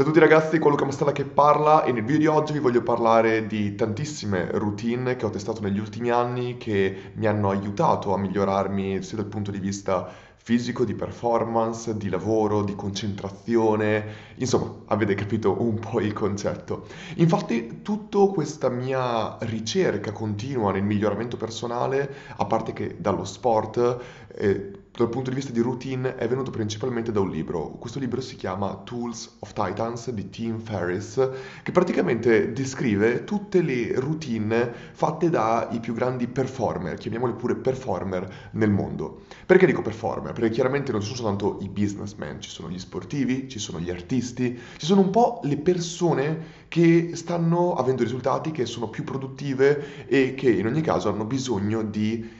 [0.00, 2.58] Ciao a tutti ragazzi, qua Luca Mastella che parla e nel video di oggi vi
[2.58, 8.14] voglio parlare di tantissime routine che ho testato negli ultimi anni che mi hanno aiutato
[8.14, 10.10] a migliorarmi sia dal punto di vista
[10.42, 16.86] fisico, di performance, di lavoro, di concentrazione, insomma avete capito un po' il concetto.
[17.16, 23.98] Infatti tutta questa mia ricerca continua nel miglioramento personale, a parte che dallo sport,
[24.34, 27.70] eh, dal punto di vista di routine è venuto principalmente da un libro.
[27.70, 31.30] Questo libro si chiama Tools of Titans di Tim Ferriss,
[31.62, 38.70] che praticamente descrive tutte le routine fatte dai più grandi performer, chiamiamoli pure performer nel
[38.70, 39.22] mondo.
[39.46, 40.32] Perché dico performer?
[40.32, 43.90] Perché chiaramente non ci sono soltanto i businessmen, ci sono gli sportivi, ci sono gli
[43.90, 50.06] artisti, ci sono un po' le persone che stanno avendo risultati, che sono più produttive
[50.06, 52.38] e che in ogni caso hanno bisogno di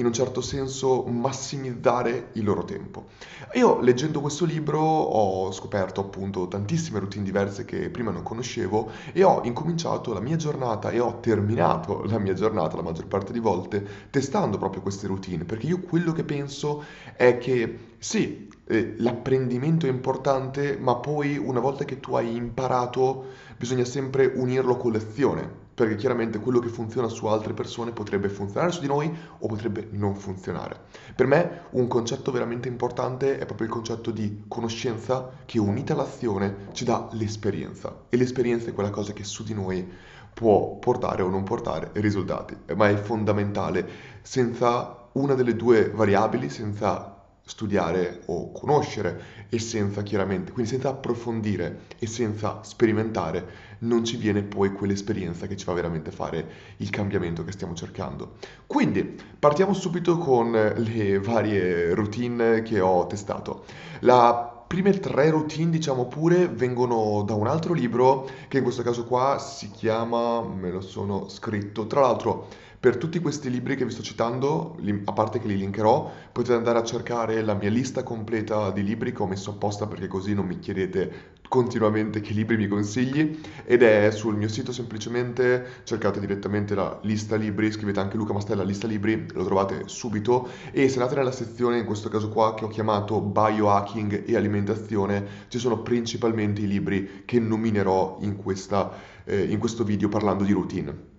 [0.00, 3.06] in un certo senso massimizzare il loro tempo.
[3.54, 9.22] Io leggendo questo libro ho scoperto appunto tantissime routine diverse che prima non conoscevo e
[9.22, 13.40] ho incominciato la mia giornata e ho terminato la mia giornata la maggior parte di
[13.40, 16.82] volte testando proprio queste routine, perché io quello che penso
[17.14, 23.24] è che sì, eh, l'apprendimento è importante, ma poi una volta che tu hai imparato
[23.56, 28.72] bisogna sempre unirlo con l'azione perché chiaramente quello che funziona su altre persone potrebbe funzionare
[28.72, 30.78] su di noi o potrebbe non funzionare.
[31.14, 36.68] Per me un concetto veramente importante è proprio il concetto di conoscenza che unita all'azione
[36.72, 39.88] ci dà l'esperienza e l'esperienza è quella cosa che su di noi
[40.32, 43.88] può portare o non portare risultati, ma è fondamentale.
[44.22, 51.80] Senza una delle due variabili, senza studiare o conoscere e senza chiaramente, quindi senza approfondire
[51.98, 57.44] e senza sperimentare, non ci viene poi quell'esperienza che ci fa veramente fare il cambiamento
[57.44, 58.36] che stiamo cercando.
[58.66, 63.64] Quindi partiamo subito con le varie routine che ho testato.
[64.00, 69.04] La prime tre routine, diciamo pure, vengono da un altro libro che in questo caso
[69.04, 72.46] qua si chiama, me lo sono scritto, tra l'altro
[72.80, 76.78] per tutti questi libri che vi sto citando, a parte che li linkerò, potete andare
[76.78, 80.46] a cercare la mia lista completa di libri che ho messo apposta perché così non
[80.46, 86.74] mi chiedete continuamente che libri mi consigli ed è sul mio sito semplicemente cercate direttamente
[86.74, 91.16] la lista libri, scrivete anche Luca Mastella lista libri, lo trovate subito e se andate
[91.16, 96.62] nella sezione in questo caso qua che ho chiamato biohacking e alimentazione ci sono principalmente
[96.62, 98.90] i libri che nominerò in, questa,
[99.24, 101.09] eh, in questo video parlando di routine.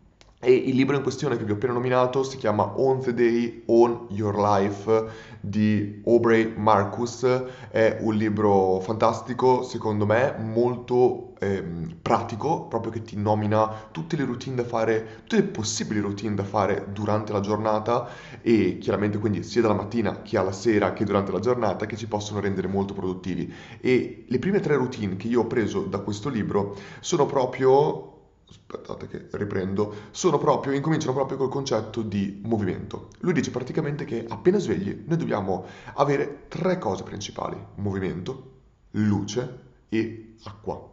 [0.44, 3.62] E il libro in questione che vi ho appena nominato si chiama On the Day,
[3.68, 5.06] On Your Life
[5.40, 7.24] di Aubrey Marcus.
[7.70, 14.26] È un libro fantastico, secondo me, molto ehm, pratico, proprio che ti nomina tutte le
[14.26, 18.10] routine da fare, tutte le possibili routine da fare durante la giornata
[18.42, 22.08] e chiaramente quindi sia dalla mattina che alla sera che durante la giornata che ci
[22.08, 23.54] possono rendere molto produttivi.
[23.80, 28.21] E le prime tre routine che io ho preso da questo libro sono proprio
[28.52, 33.08] aspettate che riprendo, sono proprio, incominciano proprio col concetto di movimento.
[33.20, 38.50] Lui dice praticamente che appena svegli noi dobbiamo avere tre cose principali, movimento,
[38.92, 40.90] luce e acqua.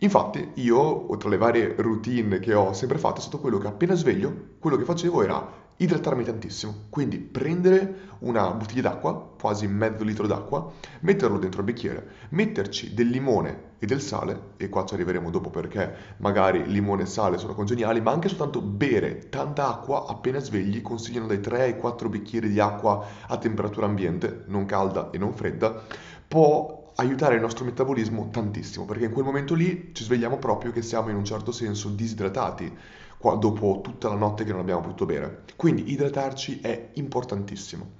[0.00, 3.94] Infatti io, tra le varie routine che ho sempre fatto, è stato quello che appena
[3.94, 10.26] sveglio, quello che facevo era idratarmi tantissimo, quindi prendere una bottiglia d'acqua, quasi mezzo litro
[10.26, 15.30] d'acqua, metterlo dentro il bicchiere, metterci del limone e del sale, e qua ci arriveremo
[15.30, 20.38] dopo perché magari limone e sale sono congeniali, ma anche soltanto bere tanta acqua appena
[20.38, 25.18] svegli, consigliano dai 3 ai 4 bicchieri di acqua a temperatura ambiente, non calda e
[25.18, 25.82] non fredda,
[26.26, 30.80] può aiutare il nostro metabolismo tantissimo, perché in quel momento lì ci svegliamo proprio che
[30.80, 32.72] siamo in un certo senso disidratati
[33.18, 35.44] qua, dopo tutta la notte che non abbiamo potuto bere.
[35.56, 37.92] Quindi idratarci è importantissimo.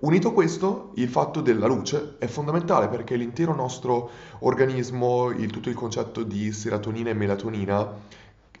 [0.00, 5.70] Unito a questo, il fatto della luce è fondamentale perché l'intero nostro organismo, il, tutto
[5.70, 7.96] il concetto di serotonina e melatonina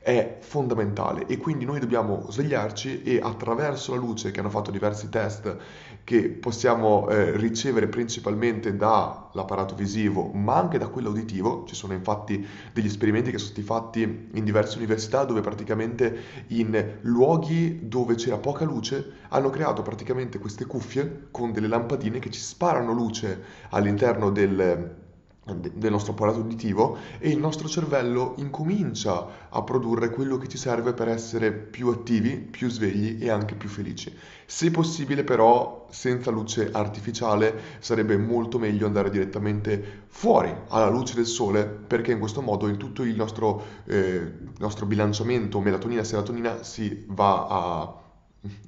[0.08, 5.10] è fondamentale e quindi noi dobbiamo svegliarci e attraverso la luce che hanno fatto diversi
[5.10, 5.54] test
[6.02, 12.42] che possiamo eh, ricevere principalmente dall'apparato visivo ma anche da quello uditivo, ci sono infatti
[12.72, 18.38] degli esperimenti che sono stati fatti in diverse università dove praticamente in luoghi dove c'era
[18.38, 24.30] poca luce hanno creato praticamente queste cuffie con delle lampadine che ci sparano luce all'interno
[24.30, 25.06] del
[25.54, 30.92] del nostro apparato uditivo e il nostro cervello incomincia a produrre quello che ci serve
[30.92, 34.14] per essere più attivi, più svegli e anche più felici.
[34.46, 41.26] Se possibile però senza luce artificiale sarebbe molto meglio andare direttamente fuori alla luce del
[41.26, 47.46] sole perché in questo modo in tutto il nostro, eh, nostro bilanciamento melatonina-serotonina si va
[47.46, 48.06] a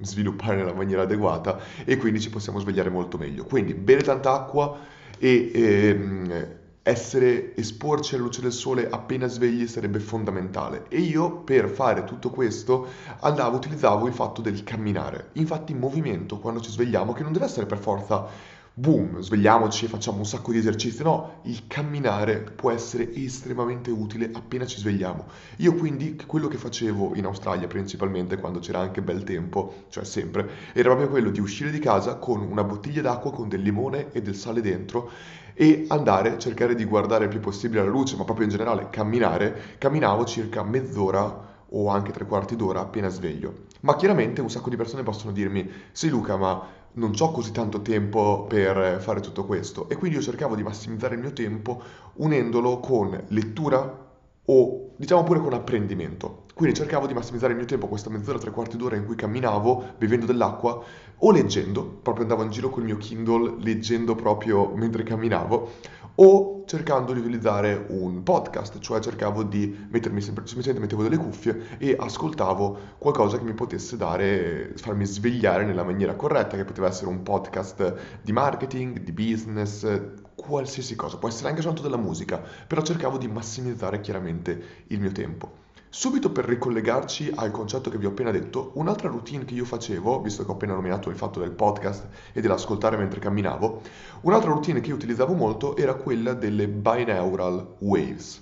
[0.01, 3.45] sviluppare nella maniera adeguata e quindi ci possiamo svegliare molto meglio.
[3.45, 4.79] Quindi bere tanta acqua
[5.19, 5.51] e...
[5.55, 10.85] Ehm, essere esporci alla luce del sole appena svegli sarebbe fondamentale.
[10.89, 12.89] E io per fare tutto questo
[13.21, 15.31] andavo utilizzavo il fatto del camminare.
[15.35, 18.27] Infatti movimento quando ci svegliamo che non deve essere per forza
[18.81, 21.03] boom, svegliamoci e facciamo un sacco di esercizi.
[21.03, 25.27] No, il camminare può essere estremamente utile appena ci svegliamo.
[25.57, 30.49] Io quindi quello che facevo in Australia principalmente quando c'era anche bel tempo, cioè sempre,
[30.73, 34.23] era proprio quello di uscire di casa con una bottiglia d'acqua con del limone e
[34.23, 35.11] del sale dentro
[35.53, 39.77] e andare, cercare di guardare il più possibile la luce, ma proprio in generale camminare.
[39.77, 43.67] Camminavo circa mezz'ora o anche tre quarti d'ora appena sveglio.
[43.81, 47.83] Ma chiaramente un sacco di persone possono dirmi, sì Luca, ma non ho così tanto
[47.83, 51.83] tempo per fare tutto questo e quindi io cercavo di massimizzare il mio tempo
[52.15, 54.09] unendolo con lettura
[54.45, 56.45] o diciamo pure con apprendimento.
[56.55, 59.95] Quindi cercavo di massimizzare il mio tempo, questa mezz'ora, tre quarti d'ora in cui camminavo,
[59.97, 60.83] bevendo dell'acqua
[61.17, 65.71] o leggendo, proprio andavo in giro col mio Kindle leggendo proprio mentre camminavo,
[66.23, 71.97] o cercando di utilizzare un podcast, cioè cercavo di mettermi semplicemente mettevo delle cuffie e
[71.99, 77.23] ascoltavo qualcosa che mi potesse dare, farmi svegliare nella maniera corretta, che poteva essere un
[77.23, 79.87] podcast di marketing, di business,
[80.35, 85.13] qualsiasi cosa, può essere anche soltanto della musica, però cercavo di massimizzare chiaramente il mio
[85.13, 85.60] tempo.
[85.93, 90.23] Subito per ricollegarci al concetto che vi ho appena detto, un'altra routine che io facevo,
[90.23, 93.81] visto che ho appena nominato il fatto del podcast e dell'ascoltare mentre camminavo,
[94.21, 98.41] un'altra routine che io utilizzavo molto era quella delle binaural waves.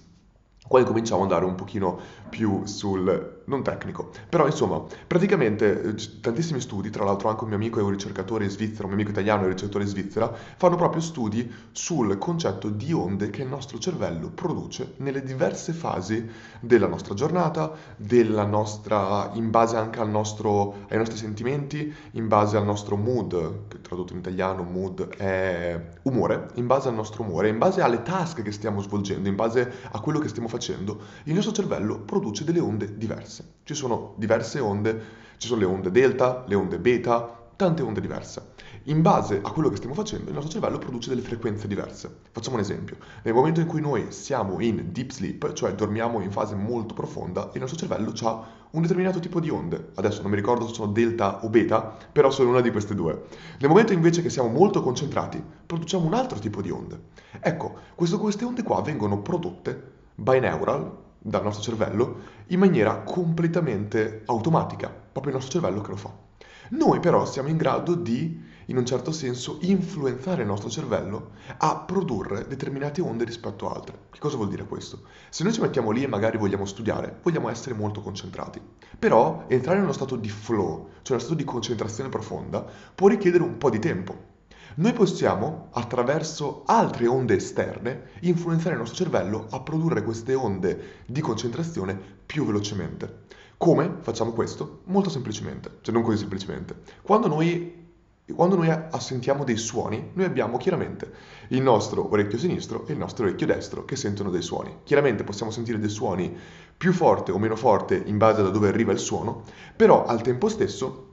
[0.69, 1.99] Qua incominciamo ad andare un pochino
[2.29, 7.57] più sul non tecnico, però insomma, praticamente eh, tantissimi studi, tra l'altro anche un mio
[7.57, 11.01] amico è un ricercatore svizzero, un mio amico italiano è un ricercatore svizzera, fanno proprio
[11.01, 16.29] studi sul concetto di onde che il nostro cervello produce nelle diverse fasi
[16.61, 22.57] della nostra giornata, della nostra, in base anche al nostro, ai nostri sentimenti, in base
[22.57, 27.49] al nostro mood, che tradotto in italiano mood è umore, in base al nostro umore,
[27.49, 31.35] in base alle task che stiamo svolgendo, in base a quello che stiamo facendo, il
[31.35, 33.55] nostro cervello produce produce delle onde diverse.
[33.65, 35.01] Ci sono diverse onde,
[35.39, 38.55] ci sono le onde delta, le onde beta, tante onde diverse.
[38.85, 42.21] In base a quello che stiamo facendo, il nostro cervello produce delle frequenze diverse.
[42.31, 42.97] Facciamo un esempio.
[43.23, 47.51] Nel momento in cui noi siamo in deep sleep, cioè dormiamo in fase molto profonda,
[47.55, 49.91] il nostro cervello ha un determinato tipo di onde.
[49.95, 53.25] Adesso non mi ricordo se sono delta o beta, però sono una di queste due.
[53.59, 57.01] Nel momento invece che siamo molto concentrati, produciamo un altro tipo di onde.
[57.41, 62.17] Ecco, questo, queste onde qua vengono prodotte binaural, dal nostro cervello
[62.49, 66.27] in maniera completamente automatica, proprio il nostro cervello che lo fa.
[66.71, 71.77] Noi però siamo in grado di, in un certo senso, influenzare il nostro cervello a
[71.77, 73.99] produrre determinate onde rispetto a altre.
[74.11, 75.03] Che cosa vuol dire questo?
[75.31, 78.61] Se noi ci mettiamo lì e magari vogliamo studiare, vogliamo essere molto concentrati.
[78.99, 82.65] Però entrare in uno stato di flow, cioè uno stato di concentrazione profonda,
[82.95, 84.37] può richiedere un po' di tempo.
[84.77, 91.21] Noi possiamo, attraverso altre onde esterne, influenzare il nostro cervello a produrre queste onde di
[91.21, 93.27] concentrazione più velocemente.
[93.57, 94.83] Come facciamo questo?
[94.85, 96.77] Molto semplicemente, cioè non così semplicemente.
[97.03, 97.87] Quando noi,
[98.33, 101.13] quando noi assentiamo dei suoni, noi abbiamo chiaramente
[101.49, 104.77] il nostro orecchio sinistro e il nostro orecchio destro che sentono dei suoni.
[104.85, 106.37] Chiaramente possiamo sentire dei suoni
[106.77, 109.43] più forte o meno forte in base da dove arriva il suono,
[109.75, 111.08] però al tempo stesso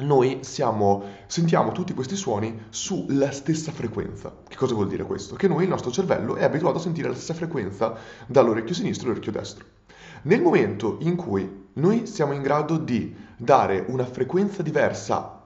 [0.00, 4.34] noi siamo, sentiamo tutti questi suoni sulla stessa frequenza.
[4.46, 5.34] Che cosa vuol dire questo?
[5.34, 7.96] Che noi, il nostro cervello, è abituato a sentire la stessa frequenza
[8.26, 9.64] dall'orecchio sinistro all'orecchio destro.
[10.22, 15.44] Nel momento in cui noi siamo in grado di dare una frequenza diversa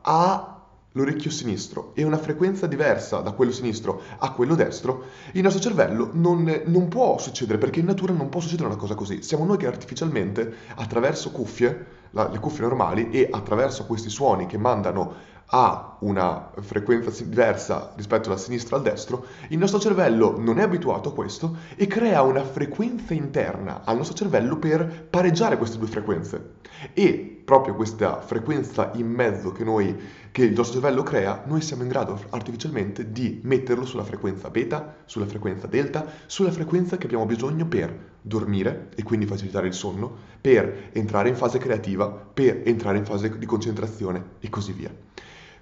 [0.92, 6.10] all'orecchio sinistro e una frequenza diversa da quello sinistro a quello destro, il nostro cervello
[6.12, 9.22] non, non può succedere, perché in natura non può succedere una cosa così.
[9.22, 14.58] Siamo noi che artificialmente, attraverso cuffie, la, le cuffie normali e attraverso questi suoni che
[14.58, 20.62] mandano a una frequenza diversa rispetto alla sinistra al destro, il nostro cervello non è
[20.62, 25.88] abituato a questo e crea una frequenza interna al nostro cervello per pareggiare queste due
[25.88, 26.54] frequenze.
[26.94, 29.94] E proprio questa frequenza in mezzo che, noi,
[30.32, 34.96] che il nostro cervello crea, noi siamo in grado artificialmente di metterlo sulla frequenza beta,
[35.04, 40.10] sulla frequenza delta, sulla frequenza che abbiamo bisogno per dormire e quindi facilitare il sonno,
[40.40, 44.90] per entrare in fase creativa, per entrare in fase di concentrazione e così via.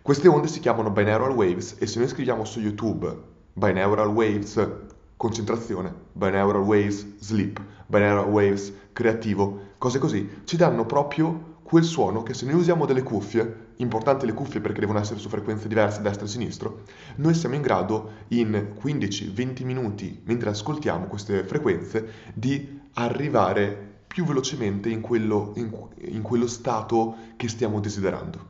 [0.00, 3.12] Queste onde si chiamano binaural waves e se noi scriviamo su YouTube
[3.53, 4.69] binaural waves
[5.17, 12.35] concentrazione, binaural waves sleep, binaural waves creativo, cose così, ci danno proprio quel suono che
[12.35, 16.27] se noi usiamo delle cuffie, importanti le cuffie perché devono essere su frequenze diverse destra
[16.27, 16.81] e sinistro,
[17.19, 24.89] noi siamo in grado in 15-20 minuti, mentre ascoltiamo queste frequenze, di arrivare più velocemente
[24.89, 25.71] in quello, in,
[26.09, 28.49] in quello stato che stiamo desiderando.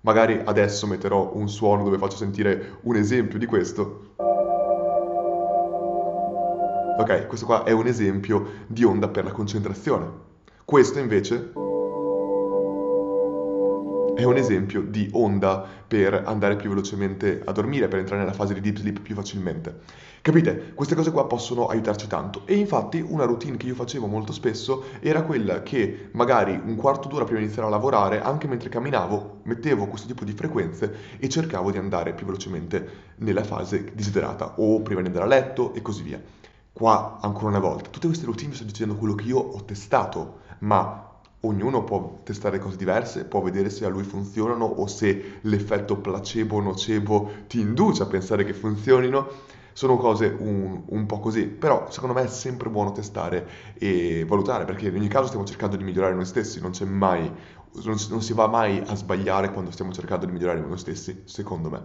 [0.00, 4.14] Magari adesso metterò un suono dove faccio sentire un esempio di questo.
[6.98, 10.30] Ok, questo qua è un esempio di onda per la concentrazione.
[10.64, 11.52] Questo invece
[14.14, 18.54] è un esempio di onda per andare più velocemente a dormire, per entrare nella fase
[18.54, 19.80] di deep sleep più facilmente.
[20.22, 20.72] Capite?
[20.74, 22.42] Queste cose qua possono aiutarci tanto.
[22.46, 27.08] E infatti una routine che io facevo molto spesso era quella che magari un quarto
[27.08, 31.28] d'ora prima di iniziare a lavorare, anche mentre camminavo, mettevo questo tipo di frequenze e
[31.28, 35.82] cercavo di andare più velocemente nella fase desiderata, o prima di andare a letto e
[35.82, 36.22] così via.
[36.72, 40.38] Qua, ancora una volta, tutte queste routine vi sto dicendo quello che io ho testato,
[40.60, 41.11] ma
[41.44, 46.60] ognuno può testare cose diverse, può vedere se a lui funzionano o se l'effetto placebo
[46.60, 49.50] nocebo ti induce a pensare che funzionino.
[49.74, 54.66] Sono cose un, un, po' così, però secondo me è sempre buono testare e valutare,
[54.66, 57.32] perché in ogni caso stiamo cercando di migliorare noi stessi, non c'è mai,
[57.82, 61.70] non, non si va mai a sbagliare quando stiamo cercando di migliorare noi stessi, secondo
[61.70, 61.82] me.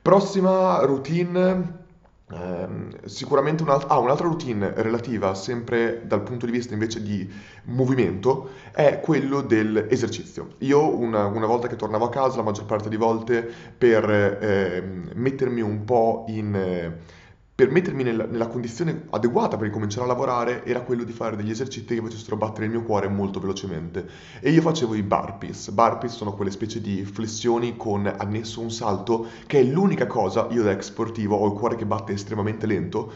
[0.00, 1.85] Prossima routine
[2.28, 7.28] Uh, sicuramente un'alt- ah, un'altra routine relativa sempre dal punto di vista invece di
[7.66, 10.54] movimento è quello dell'esercizio.
[10.58, 14.82] Io una, una volta che tornavo a casa, la maggior parte di volte per eh,
[15.14, 16.54] mettermi un po' in...
[16.54, 17.24] Eh,
[17.56, 21.48] per mettermi nella, nella, condizione adeguata per ricominciare a lavorare era quello di fare degli
[21.48, 24.06] esercizi che facessero battere il mio cuore molto velocemente.
[24.40, 25.70] E io facevo i burpees.
[25.70, 30.62] Burpees sono quelle specie di flessioni con annesso un salto, che è l'unica cosa, io
[30.64, 33.10] da ex sportivo ho il cuore che batte estremamente lento,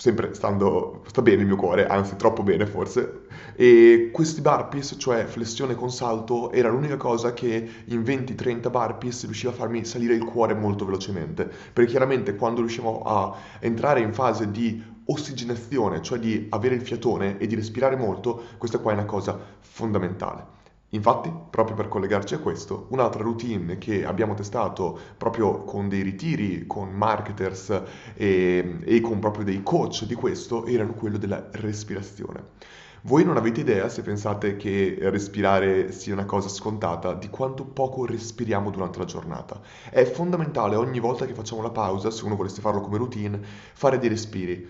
[0.00, 5.26] sempre stando, sta bene il mio cuore, anzi troppo bene forse, e questi burpees, cioè
[5.26, 10.24] flessione con salto, era l'unica cosa che in 20-30 burpees riusciva a farmi salire il
[10.24, 16.46] cuore molto velocemente, perché chiaramente quando riusciamo a entrare in fase di ossigenazione, cioè di
[16.48, 20.59] avere il fiatone e di respirare molto, questa qua è una cosa fondamentale.
[20.92, 26.66] Infatti, proprio per collegarci a questo, un'altra routine che abbiamo testato proprio con dei ritiri,
[26.66, 27.82] con marketers
[28.14, 32.58] e, e con proprio dei coach di questo, erano quello della respirazione.
[33.02, 38.04] Voi non avete idea, se pensate che respirare sia una cosa scontata, di quanto poco
[38.04, 39.60] respiriamo durante la giornata.
[39.88, 43.40] È fondamentale ogni volta che facciamo la pausa, se uno volesse farlo come routine,
[43.72, 44.68] fare dei respiri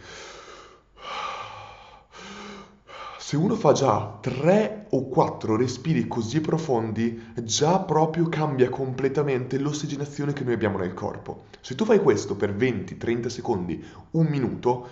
[3.31, 10.33] se uno fa già tre o quattro respiri così profondi, già proprio cambia completamente l'ossigenazione
[10.33, 11.45] che noi abbiamo nel corpo.
[11.61, 14.89] Se tu fai questo per 20-30 secondi, un minuto,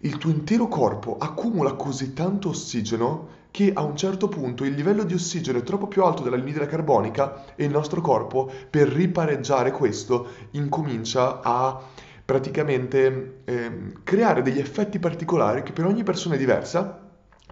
[0.00, 5.04] il tuo intero corpo accumula così tanto ossigeno che a un certo punto il livello
[5.04, 10.26] di ossigeno è troppo più alto dell'anidride carbonica e il nostro corpo, per ripareggiare questo,
[10.50, 11.80] incomincia a
[12.22, 17.06] praticamente eh, creare degli effetti particolari che per ogni persona è diversa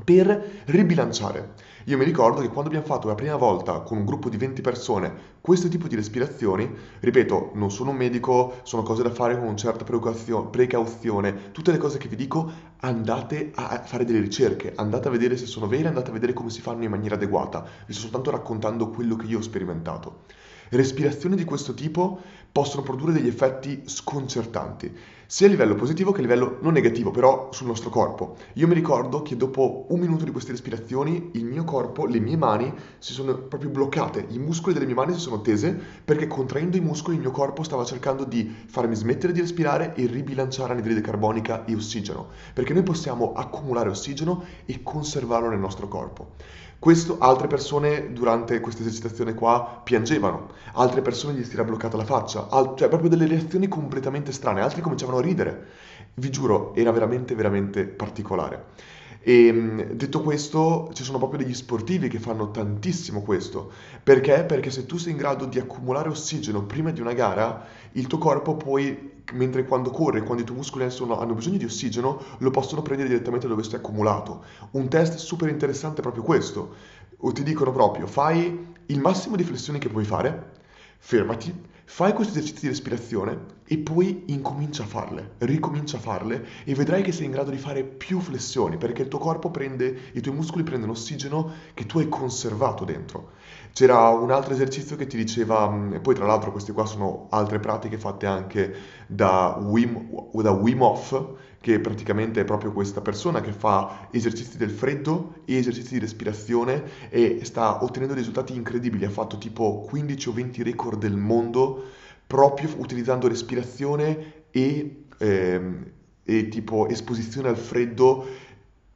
[0.04, 1.54] per ribilanciare.
[1.88, 4.60] Io mi ricordo che quando abbiamo fatto la prima volta con un gruppo di 20
[4.60, 9.46] persone questo tipo di respirazioni, ripeto, non sono un medico, sono cose da fare con
[9.46, 12.50] una certa precauzione, tutte le cose che vi dico
[12.80, 16.50] andate a fare delle ricerche, andate a vedere se sono vere, andate a vedere come
[16.50, 20.24] si fanno in maniera adeguata, vi sto soltanto raccontando quello che io ho sperimentato.
[20.70, 24.92] Respirazioni di questo tipo possono produrre degli effetti sconcertanti,
[25.28, 28.36] sia a livello positivo che a livello non negativo, però sul nostro corpo.
[28.54, 32.36] Io mi ricordo che dopo un minuto di queste respirazioni il mio corpo, le mie
[32.36, 36.76] mani si sono proprio bloccate, i muscoli delle mie mani si sono tese perché contraendo
[36.76, 41.00] i muscoli il mio corpo stava cercando di farmi smettere di respirare e ribilanciare anidride
[41.00, 46.34] carbonica e ossigeno, perché noi possiamo accumulare ossigeno e conservarlo nel nostro corpo.
[46.78, 52.04] Questo altre persone durante questa esercitazione qua piangevano, altre persone gli si era bloccata la
[52.04, 55.66] faccia, al- cioè proprio delle reazioni completamente strane, altri cominciavano a ridere.
[56.14, 58.94] Vi giuro, era veramente, veramente particolare.
[59.28, 63.72] E detto questo, ci sono proprio degli sportivi che fanno tantissimo questo.
[64.00, 64.44] Perché?
[64.44, 68.18] Perché se tu sei in grado di accumulare ossigeno prima di una gara, il tuo
[68.18, 72.50] corpo poi, mentre quando corre, quando i tuoi muscoli sono, hanno bisogno di ossigeno, lo
[72.52, 74.44] possono prendere direttamente dove stai accumulato.
[74.70, 76.74] Un test super interessante è proprio questo.
[77.16, 80.52] O ti dicono proprio, fai il massimo di flessioni che puoi fare,
[80.98, 81.52] fermati,
[81.88, 87.00] Fai questi esercizi di respirazione e poi incomincia a farle, ricomincia a farle e vedrai
[87.00, 90.34] che sei in grado di fare più flessioni perché il tuo corpo prende, i tuoi
[90.34, 93.30] muscoli prendono ossigeno che tu hai conservato dentro.
[93.72, 97.60] C'era un altro esercizio che ti diceva, mm, poi tra l'altro queste qua sono altre
[97.60, 98.74] pratiche fatte anche
[99.06, 101.34] da Wim, da Wim Hof,
[101.66, 107.08] che praticamente è proprio questa persona che fa esercizi del freddo e esercizi di respirazione
[107.08, 109.04] e sta ottenendo risultati incredibili.
[109.04, 111.86] Ha fatto tipo 15 o 20 record del mondo
[112.24, 115.90] proprio utilizzando respirazione e, ehm,
[116.22, 118.24] e tipo esposizione al freddo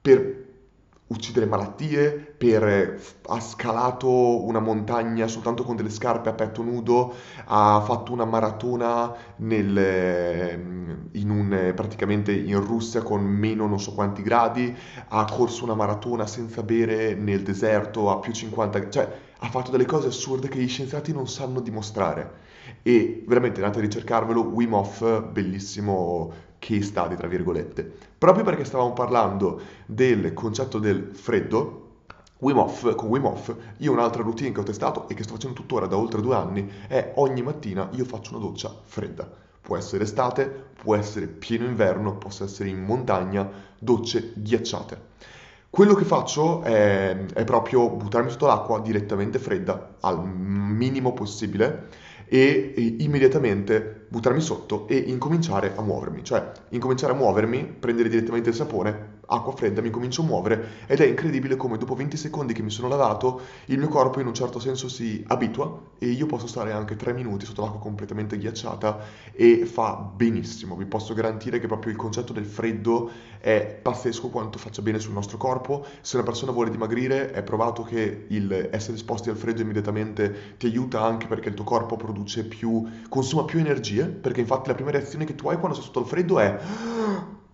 [0.00, 0.47] per
[1.09, 7.12] uccidere malattie, per ha scalato una montagna soltanto con delle scarpe a petto nudo,
[7.44, 9.76] ha fatto una maratona nel,
[11.12, 14.75] in un, praticamente in Russia con meno non so quanti gradi,
[15.09, 19.85] ha corso una maratona senza bere nel deserto a più 50, cioè ha fatto delle
[19.85, 22.49] cose assurde che gli scienziati non sanno dimostrare.
[22.82, 27.92] E veramente andate a ricercarvelo, Wim Hof, bellissimo case study, tra virgolette.
[28.16, 31.88] Proprio perché stavamo parlando del concetto del freddo,
[32.40, 35.56] Wim Hof, con Wim Hof, io un'altra routine che ho testato e che sto facendo
[35.56, 39.30] tuttora da oltre due anni è ogni mattina io faccio una doccia fredda.
[39.61, 40.47] Può essere estate,
[40.82, 45.09] può essere pieno inverno, posso essere in montagna, docce ghiacciate.
[45.68, 51.88] Quello che faccio è, è proprio buttarmi sotto l'acqua direttamente fredda, al minimo possibile,
[52.26, 58.49] e, e immediatamente buttarmi sotto e incominciare a muovermi, cioè incominciare a muovermi, prendere direttamente
[58.49, 62.53] il sapone, acqua fredda, mi comincio a muovere ed è incredibile come dopo 20 secondi
[62.53, 66.27] che mi sono lavato il mio corpo in un certo senso si abitua e io
[66.27, 68.99] posso stare anche 3 minuti sotto l'acqua completamente ghiacciata
[69.33, 70.77] e fa benissimo.
[70.77, 75.13] Vi posso garantire che proprio il concetto del freddo è pazzesco quanto faccia bene sul
[75.13, 75.87] nostro corpo.
[76.01, 80.67] Se una persona vuole dimagrire è provato che il essere esposti al freddo immediatamente ti
[80.67, 84.91] aiuta anche perché il tuo corpo produce più, consuma più energie, perché infatti la prima
[84.91, 86.59] reazione che tu hai quando sei sotto il freddo è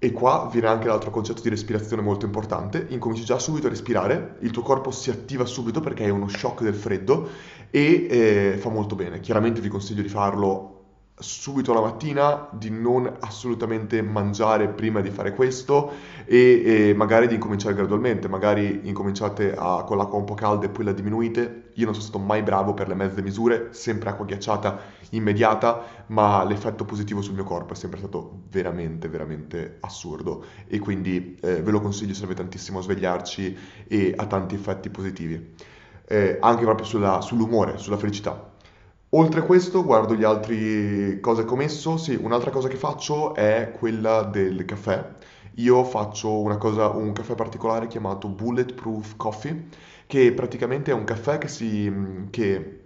[0.06, 4.36] e qua viene anche l'altro concetto di respirazione molto importante, incominci già subito a respirare,
[4.42, 7.28] il tuo corpo si attiva subito perché è uno shock del freddo
[7.70, 9.18] e eh, fa molto bene.
[9.18, 10.75] Chiaramente vi consiglio di farlo
[11.18, 15.90] subito la mattina, di non assolutamente mangiare prima di fare questo
[16.26, 20.68] e, e magari di incominciare gradualmente, magari incominciate a, con l'acqua un po' calda e
[20.68, 21.70] poi la diminuite.
[21.75, 24.78] Io non sono stato mai bravo per le mezze misure, sempre acqua ghiacciata
[25.11, 31.38] immediata, ma l'effetto positivo sul mio corpo è sempre stato veramente, veramente assurdo e quindi
[31.40, 33.56] eh, ve lo consiglio, serve tantissimo a svegliarci
[33.88, 35.54] e ha tanti effetti positivi,
[36.06, 38.54] eh, anche proprio sulla, sull'umore, sulla felicità.
[39.18, 41.96] Oltre a questo, guardo gli altri cose che ho messo.
[41.96, 45.14] Sì, un'altra cosa che faccio è quella del caffè.
[45.54, 49.68] Io faccio una cosa, un caffè particolare chiamato Bulletproof Coffee,
[50.06, 51.90] che praticamente è un caffè che si...
[52.30, 52.80] che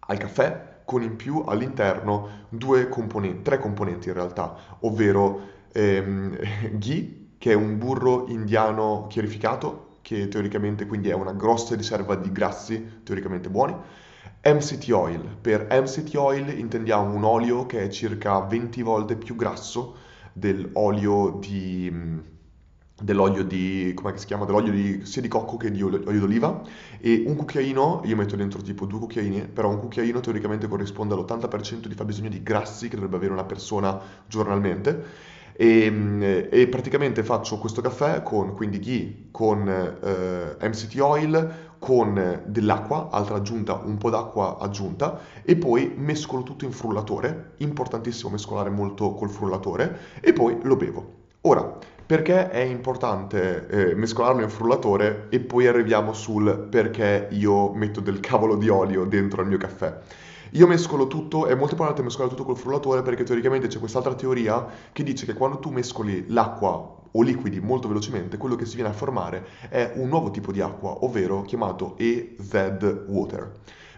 [0.00, 5.40] ha il caffè con in più all'interno due componenti, tre componenti in realtà, ovvero
[5.72, 6.36] ehm,
[6.78, 12.32] ghee, che è un burro indiano chiarificato, che teoricamente quindi è una grossa riserva di
[12.32, 13.74] grassi teoricamente buoni,
[14.44, 15.36] MCT oil.
[15.40, 19.96] Per MCT oil intendiamo un olio che è circa 20 volte più grasso
[20.32, 22.30] dell'olio di
[23.02, 26.62] dell'olio di, come si chiama, dell'olio di, sia di cocco che di olio, d'oliva.
[27.00, 31.86] E un cucchiaino, io metto dentro tipo due cucchiaini, però un cucchiaino teoricamente corrisponde all'80%
[31.86, 35.30] di fabbisogno di grassi che dovrebbe avere una persona giornalmente.
[35.54, 43.08] E, e praticamente faccio questo caffè con quindi ghee, con eh, MCT oil, con dell'acqua,
[43.10, 49.14] altra aggiunta, un po' d'acqua aggiunta e poi mescolo tutto in frullatore, importantissimo mescolare molto
[49.14, 51.14] col frullatore e poi lo bevo.
[51.40, 58.00] Ora, perché è importante eh, mescolarlo in frullatore e poi arriviamo sul perché io metto
[58.00, 59.98] del cavolo di olio dentro al mio caffè?
[60.52, 64.64] Io mescolo tutto, è molto importante mescolare tutto col frullatore perché teoricamente c'è quest'altra teoria
[64.92, 68.90] che dice che quando tu mescoli l'acqua o liquidi molto velocemente, quello che si viene
[68.90, 73.52] a formare è un nuovo tipo di acqua, ovvero chiamato EZ Water.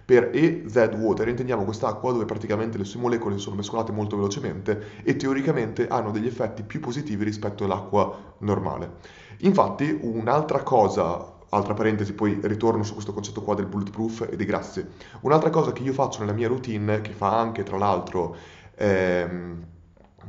[0.05, 5.17] Per EZ Water intendiamo quest'acqua dove praticamente le sue molecole sono mescolate molto velocemente e
[5.17, 8.97] teoricamente hanno degli effetti più positivi rispetto all'acqua normale.
[9.39, 14.45] Infatti un'altra cosa altra parentesi, poi ritorno su questo concetto qua del bulletproof e dei
[14.45, 14.85] grassi.
[15.21, 18.37] Un'altra cosa che io faccio nella mia routine, che fa anche tra l'altro,
[18.75, 19.65] ehm,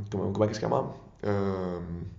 [0.10, 0.88] com'è che si chiama?
[1.22, 2.10] Ehm,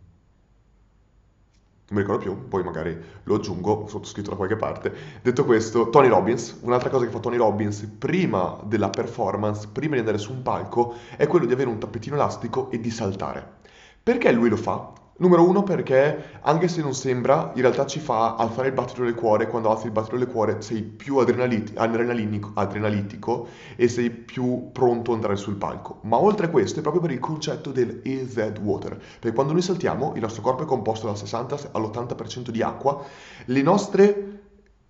[1.89, 4.93] non mi ricordo più, poi magari lo aggiungo sottoscritto da qualche parte.
[5.23, 10.01] Detto questo, Tony Robbins, un'altra cosa che fa Tony Robbins prima della performance, prima di
[10.01, 13.59] andare su un palco, è quello di avere un tappetino elastico e di saltare.
[14.03, 14.93] Perché lui lo fa?
[15.19, 19.15] Numero uno perché anche se non sembra, in realtà ci fa alzare il battito del
[19.15, 25.17] cuore, quando alzi il battito del cuore sei più adrenalitico e sei più pronto ad
[25.17, 26.01] andare sul palco.
[26.03, 29.63] Ma oltre a questo è proprio per il concetto del EZ Water, perché quando noi
[29.63, 33.03] saltiamo il nostro corpo è composto dal 60 all'80% di acqua,
[33.47, 34.41] le nostre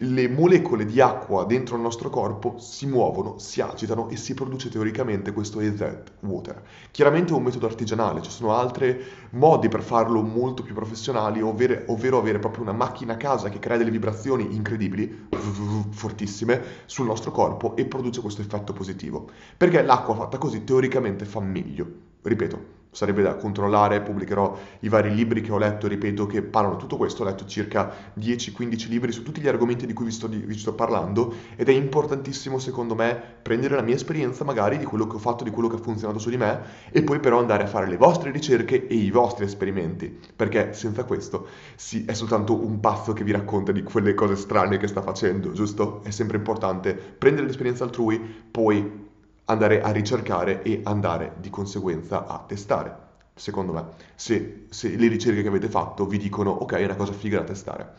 [0.00, 4.68] le molecole di acqua dentro il nostro corpo si muovono, si agitano e si produce
[4.68, 6.62] teoricamente questo EZ water.
[6.90, 11.84] Chiaramente è un metodo artigianale, ci sono altri modi per farlo molto più professionali, ovvero,
[11.86, 15.28] ovvero avere proprio una macchina a casa che crea delle vibrazioni incredibili,
[15.88, 19.30] fortissime, sul nostro corpo e produce questo effetto positivo.
[19.56, 21.86] Perché l'acqua fatta così teoricamente fa meglio.
[22.20, 26.80] Ripeto, sarebbe da controllare, pubblicherò i vari libri che ho letto, ripeto, che parlano di
[26.80, 30.28] tutto questo, ho letto circa 10-15 libri su tutti gli argomenti di cui vi sto,
[30.28, 35.06] vi sto, parlando ed è importantissimo secondo me prendere la mia esperienza magari di quello
[35.06, 36.58] che ho fatto, di quello che ha funzionato su di me
[36.90, 41.04] e poi però andare a fare le vostre ricerche e i vostri esperimenti, perché senza
[41.04, 45.02] questo sì, è soltanto un pazzo che vi racconta di quelle cose strane che sta
[45.02, 46.00] facendo, giusto?
[46.02, 48.18] È sempre importante prendere l'esperienza altrui,
[48.50, 49.04] poi
[49.46, 53.05] andare a ricercare e andare di conseguenza a testare.
[53.38, 57.12] Secondo me, se, se le ricerche che avete fatto vi dicono ok, è una cosa
[57.12, 57.94] figa da testare.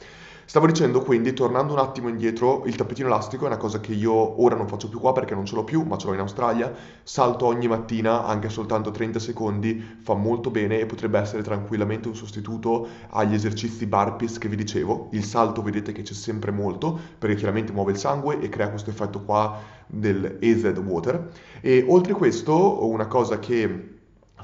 [0.45, 4.41] Stavo dicendo quindi, tornando un attimo indietro, il tappetino elastico è una cosa che io
[4.41, 6.73] ora non faccio più qua perché non ce l'ho più, ma ce l'ho in Australia.
[7.03, 12.15] Salto ogni mattina, anche soltanto 30 secondi, fa molto bene e potrebbe essere tranquillamente un
[12.15, 15.09] sostituto agli esercizi burpees che vi dicevo.
[15.11, 18.89] Il salto vedete che c'è sempre molto, perché chiaramente muove il sangue e crea questo
[18.89, 21.29] effetto qua del AZ water.
[21.61, 23.96] E oltre questo, una cosa che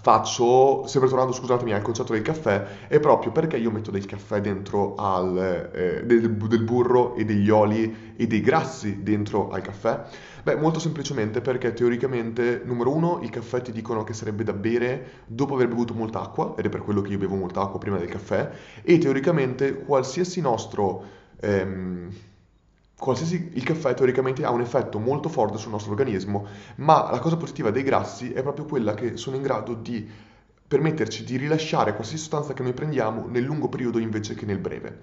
[0.04, 4.42] faccio, sempre tornando scusatemi al concetto del caffè, è proprio perché io metto del caffè
[4.42, 10.04] dentro al, eh, del, del, burro e degli oli e dei grassi dentro al caffè?
[10.44, 15.22] Beh, molto semplicemente perché teoricamente, numero uno, i caffè ti dicono che sarebbe da bere
[15.26, 17.98] dopo aver bevuto molta acqua, ed è per quello che io bevo molta acqua prima
[17.98, 21.04] del caffè, e teoricamente qualsiasi nostro...
[21.40, 22.10] Ehm,
[22.98, 26.46] qualsiasi, il caffè teoricamente ha un effetto molto forte sul nostro organismo,
[26.78, 30.08] ma la cosa positiva dei grassi è proprio quella che sono in grado di
[30.68, 35.02] permetterci di rilasciare qualsiasi sostanza che noi prendiamo nel lungo periodo invece che nel breve.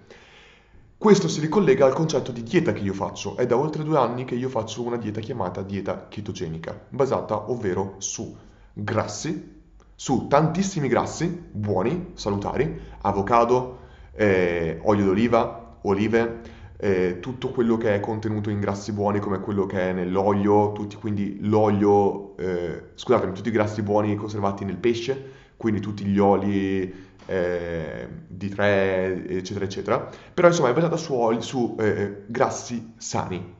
[0.98, 3.36] Questo si ricollega al concetto di dieta che io faccio.
[3.36, 7.94] È da oltre due anni che io faccio una dieta chiamata dieta chetogenica, basata ovvero
[7.98, 8.36] su
[8.72, 9.62] grassi,
[9.94, 13.78] su tantissimi grassi buoni, salutari, avocado,
[14.12, 16.40] eh, olio d'oliva, olive,
[16.80, 20.96] eh, tutto quello che è contenuto in grassi buoni come quello che è nell'olio, tutti,
[20.96, 26.92] quindi l'olio, eh, scusatemi, tutti i grassi buoni conservati nel pesce, quindi tutti gli oli
[27.26, 30.10] eh, di tre, eccetera, eccetera.
[30.32, 33.54] Però insomma è basata su, oli, su eh, grassi sani,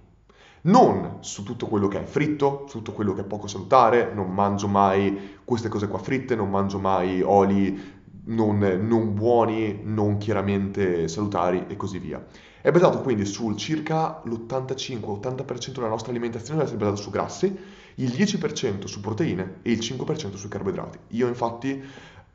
[0.63, 4.33] non su tutto quello che è fritto, su tutto quello che è poco salutare, non
[4.33, 11.09] mangio mai queste cose qua fritte, non mangio mai oli non, non buoni, non chiaramente
[11.09, 12.25] salutari e così via.
[12.63, 17.59] È basato quindi sul circa l'85-80% della nostra alimentazione deve essere basata su grassi,
[17.95, 20.99] il 10% su proteine e il 5% sui carboidrati.
[21.09, 21.83] Io infatti,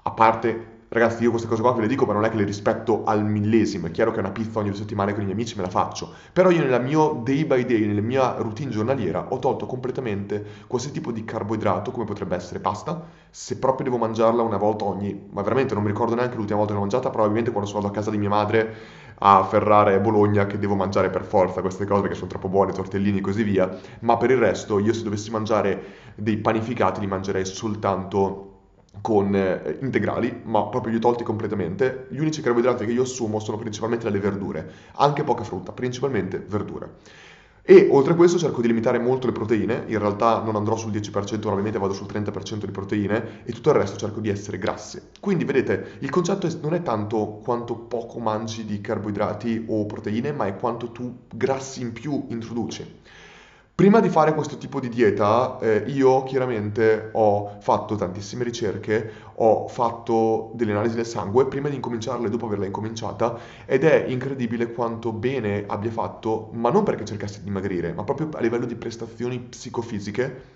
[0.02, 2.46] a parte Ragazzi, io queste cose qua ve le dico, ma non è che le
[2.46, 3.88] rispetto al millesimo.
[3.88, 6.14] È chiaro che una pizza ogni due settimane con i miei amici me la faccio.
[6.32, 10.96] Però io nella mio day by day, nella mia routine giornaliera, ho tolto completamente qualsiasi
[10.96, 13.04] tipo di carboidrato, come potrebbe essere pasta.
[13.30, 15.28] Se proprio devo mangiarla una volta ogni...
[15.32, 18.00] Ma veramente non mi ricordo neanche l'ultima volta che l'ho mangiata, probabilmente quando sono andato
[18.00, 18.76] a casa di mia madre
[19.20, 22.74] a Ferrara e Bologna che devo mangiare per forza queste cose perché sono troppo buone,
[22.74, 23.78] tortellini e così via.
[24.02, 25.84] Ma per il resto, io se dovessi mangiare
[26.16, 28.52] dei panificati li mangerei soltanto
[29.02, 32.08] con eh, integrali, ma proprio li ho tolti completamente.
[32.10, 36.96] Gli unici carboidrati che io assumo sono principalmente le verdure, anche poca frutta, principalmente verdure.
[37.68, 40.92] E oltre a questo cerco di limitare molto le proteine, in realtà non andrò sul
[40.92, 45.02] 10%, probabilmente vado sul 30% di proteine e tutto il resto cerco di essere grassi.
[45.20, 50.46] Quindi vedete, il concetto non è tanto quanto poco mangi di carboidrati o proteine, ma
[50.46, 52.86] è quanto tu grassi in più introduci.
[53.76, 59.68] Prima di fare questo tipo di dieta, eh, io chiaramente ho fatto tantissime ricerche, ho
[59.68, 64.72] fatto delle analisi del sangue prima di incominciarla e dopo averla incominciata ed è incredibile
[64.72, 68.76] quanto bene abbia fatto, ma non perché cercassi di dimagrire, ma proprio a livello di
[68.76, 70.55] prestazioni psicofisiche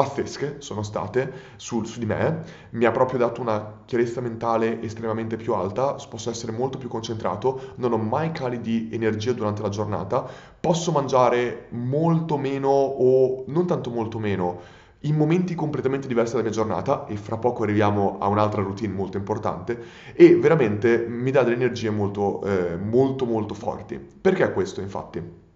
[0.00, 5.36] pazzesche sono state su, su, di me, mi ha proprio dato una chiarezza mentale estremamente
[5.36, 9.68] più alta, posso essere molto più concentrato, non ho mai cali di energia durante la
[9.68, 10.26] giornata,
[10.58, 16.52] posso mangiare molto meno o non tanto molto meno in momenti completamente diversi dalla mia
[16.52, 19.78] giornata e fra poco arriviamo a un'altra routine molto importante
[20.14, 23.98] e veramente mi dà delle energie molto eh, molto molto forti.
[23.98, 25.49] Perché questo infatti?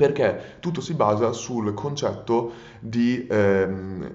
[0.00, 4.14] Perché tutto si basa sul concetto di, ehm,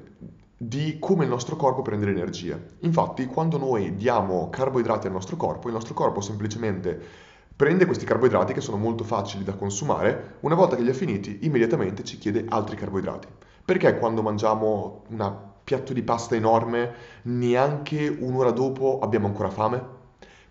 [0.58, 2.60] di come il nostro corpo prende l'energia.
[2.80, 7.00] Infatti, quando noi diamo carboidrati al nostro corpo, il nostro corpo semplicemente
[7.56, 11.42] prende questi carboidrati che sono molto facili da consumare, una volta che li ha finiti,
[11.44, 13.28] immediatamente ci chiede altri carboidrati.
[13.64, 16.94] Perché quando mangiamo un piatto di pasta enorme,
[17.24, 19.94] neanche un'ora dopo abbiamo ancora fame?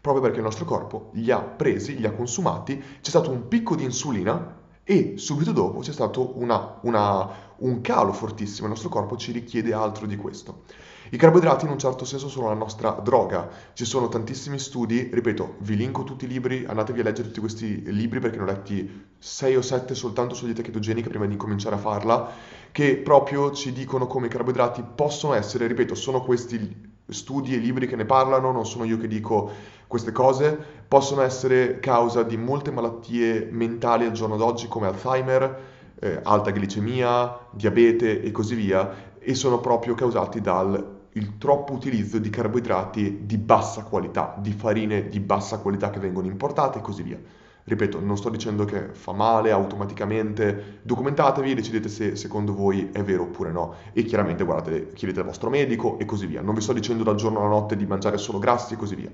[0.01, 3.75] Proprio perché il nostro corpo li ha presi, li ha consumati, c'è stato un picco
[3.75, 9.17] di insulina e subito dopo c'è stato una, una, un calo fortissimo, il nostro corpo
[9.17, 10.65] ci richiede altro di questo.
[11.11, 15.57] I carboidrati in un certo senso sono la nostra droga, ci sono tantissimi studi, ripeto,
[15.61, 19.07] vi linko tutti i libri, andatevi a leggere tutti questi libri perché ne ho letti
[19.19, 22.31] 6 o 7 soltanto sulla dieta chetogenica prima di cominciare a farla,
[22.71, 27.87] che proprio ci dicono come i carboidrati possono essere, ripeto, sono questi studi e libri
[27.87, 29.51] che ne parlano, non sono io che dico
[29.87, 35.61] queste cose, possono essere causa di molte malattie mentali al giorno d'oggi come Alzheimer,
[36.01, 40.93] eh, alta glicemia, diabete e così via, e sono proprio causati dal
[41.39, 46.79] troppo utilizzo di carboidrati di bassa qualità, di farine di bassa qualità che vengono importate
[46.79, 47.21] e così via.
[47.67, 53.03] Ripeto, non sto dicendo che fa male automaticamente, documentatevi e decidete se secondo voi è
[53.03, 53.77] vero oppure no.
[53.95, 56.43] E chiaramente guardate, chiedete al vostro medico e così via.
[56.43, 59.11] Non vi sto dicendo dal giorno alla notte di mangiare solo grassi e così via.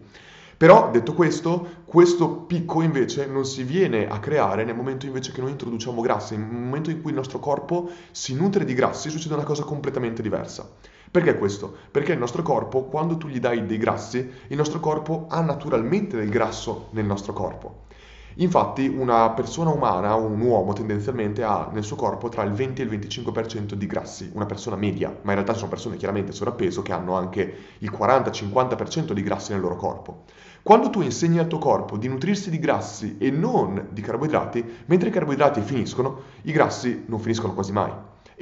[0.56, 5.40] Però, detto questo, questo picco invece non si viene a creare nel momento invece che
[5.40, 9.34] noi introduciamo grassi, nel momento in cui il nostro corpo si nutre di grassi, succede
[9.34, 10.68] una cosa completamente diversa.
[11.10, 11.74] Perché questo?
[11.90, 16.16] Perché il nostro corpo, quando tu gli dai dei grassi, il nostro corpo ha naturalmente
[16.16, 17.88] del grasso nel nostro corpo.
[18.34, 22.84] Infatti una persona umana, un uomo tendenzialmente ha nel suo corpo tra il 20 e
[22.84, 26.92] il 25% di grassi, una persona media, ma in realtà sono persone chiaramente sovrappeso che
[26.92, 30.24] hanno anche il 40-50% di grassi nel loro corpo.
[30.62, 35.08] Quando tu insegni al tuo corpo di nutrirsi di grassi e non di carboidrati, mentre
[35.08, 37.92] i carboidrati finiscono, i grassi non finiscono quasi mai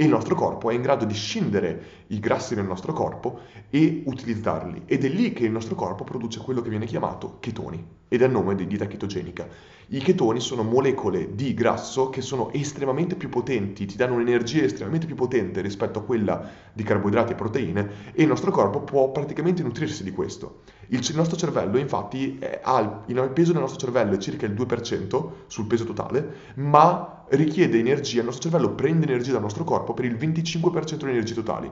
[0.00, 4.04] e il nostro corpo è in grado di scindere i grassi nel nostro corpo e
[4.06, 4.82] utilizzarli.
[4.86, 8.26] Ed è lì che il nostro corpo produce quello che viene chiamato chetoni ed è
[8.26, 9.48] il nome di dieta chetogenica.
[9.88, 15.06] I chetoni sono molecole di grasso che sono estremamente più potenti, ti danno un'energia estremamente
[15.06, 19.64] più potente rispetto a quella di carboidrati e proteine e il nostro corpo può praticamente
[19.64, 20.60] nutrirsi di questo.
[20.90, 25.30] Il, nostro cervello infatti ha il, il peso del nostro cervello è circa il 2%
[25.48, 30.04] sul peso totale, ma richiede energia, il nostro cervello prende energia dal nostro corpo per
[30.04, 31.70] il 25% delle energie totali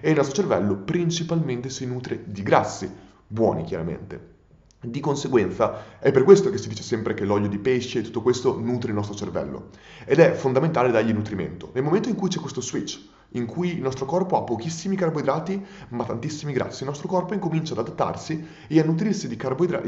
[0.00, 2.90] e il nostro cervello principalmente si nutre di grassi,
[3.26, 4.34] buoni chiaramente.
[4.80, 8.22] Di conseguenza è per questo che si dice sempre che l'olio di pesce e tutto
[8.22, 9.70] questo nutre il nostro cervello
[10.04, 11.70] ed è fondamentale dargli nutrimento.
[11.72, 15.64] Nel momento in cui c'è questo switch, in cui il nostro corpo ha pochissimi carboidrati
[15.88, 19.38] ma tantissimi grassi, il nostro corpo incomincia ad adattarsi e a nutrirsi di,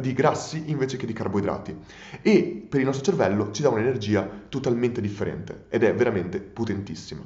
[0.00, 1.76] di grassi invece che di carboidrati
[2.22, 7.22] e per il nostro cervello ci dà un'energia totalmente differente ed è veramente potentissima.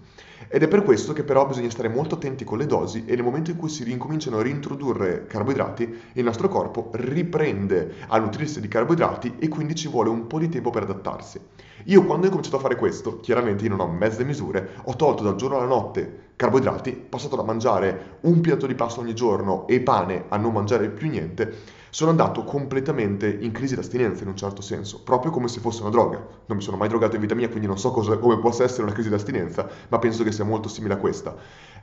[0.48, 3.25] Ed è per questo che però bisogna stare molto attenti con le dosi e nel
[3.25, 8.68] momento in cui si incominciano a reintrodurre carboidrati, il nostro corpo riprende a nutrirsi di
[8.68, 11.40] carboidrati e quindi ci vuole un po' di tempo per adattarsi.
[11.87, 15.22] Io quando ho cominciato a fare questo, chiaramente io non ho mezze misure, ho tolto
[15.22, 16.12] dal giorno alla notte
[16.42, 20.88] carboidrati, passato da mangiare un piatto di pasta ogni giorno e pane a non mangiare
[20.88, 25.61] più niente, sono andato completamente in crisi d'astinenza in un certo senso, proprio come se
[25.61, 26.16] fosse una droga.
[26.46, 28.83] Non mi sono mai drogato in vita mia, quindi non so cosa, come possa essere
[28.83, 31.37] una crisi d'astinenza, ma penso che sia molto simile a questa.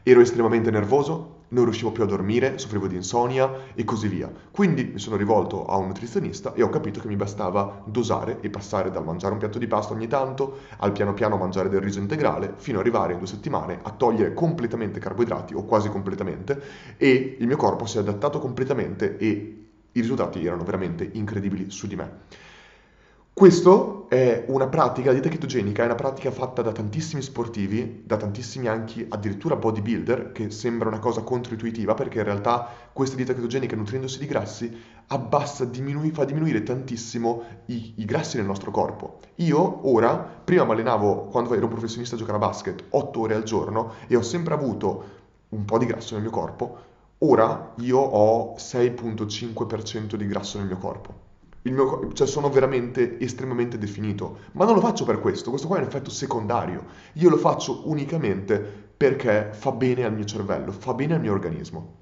[0.04, 4.32] Ero estremamente nervoso, non riuscivo più a dormire, soffrivo di insonnia e così via.
[4.50, 8.50] Quindi mi sono rivolto a un nutrizionista e ho capito che mi bastava dosare e
[8.50, 12.00] passare dal mangiare un piatto di pasta ogni tanto al piano piano mangiare del riso
[12.00, 16.62] integrale fino ad arrivare in due settimane a togliere completamente carboidrati o quasi completamente
[16.96, 19.28] e il mio corpo si è adattato completamente e
[19.92, 22.12] i risultati erano veramente incredibili su di me.
[23.39, 28.17] Questo è una pratica, la dieta chetogenica è una pratica fatta da tantissimi sportivi, da
[28.17, 33.78] tantissimi anche addirittura bodybuilder, che sembra una cosa controintuitiva perché in realtà questa dieta chetogenica
[33.78, 39.19] nutrendosi di grassi abbassa, diminui, fa diminuire tantissimo i, i, grassi nel nostro corpo.
[39.36, 43.36] Io ora, prima mi allenavo quando ero un professionista a giocare a basket 8 ore
[43.36, 45.04] al giorno e ho sempre avuto
[45.47, 46.78] un po' di grasso nel mio corpo,
[47.21, 51.29] Ora io ho 6.5% di grasso nel mio corpo.
[51.63, 55.82] Mio, cioè sono veramente estremamente definito, ma non lo faccio per questo, questo qua è
[55.82, 56.86] un effetto secondario.
[57.13, 58.58] Io lo faccio unicamente
[58.95, 61.98] perché fa bene al mio cervello, fa bene al mio organismo.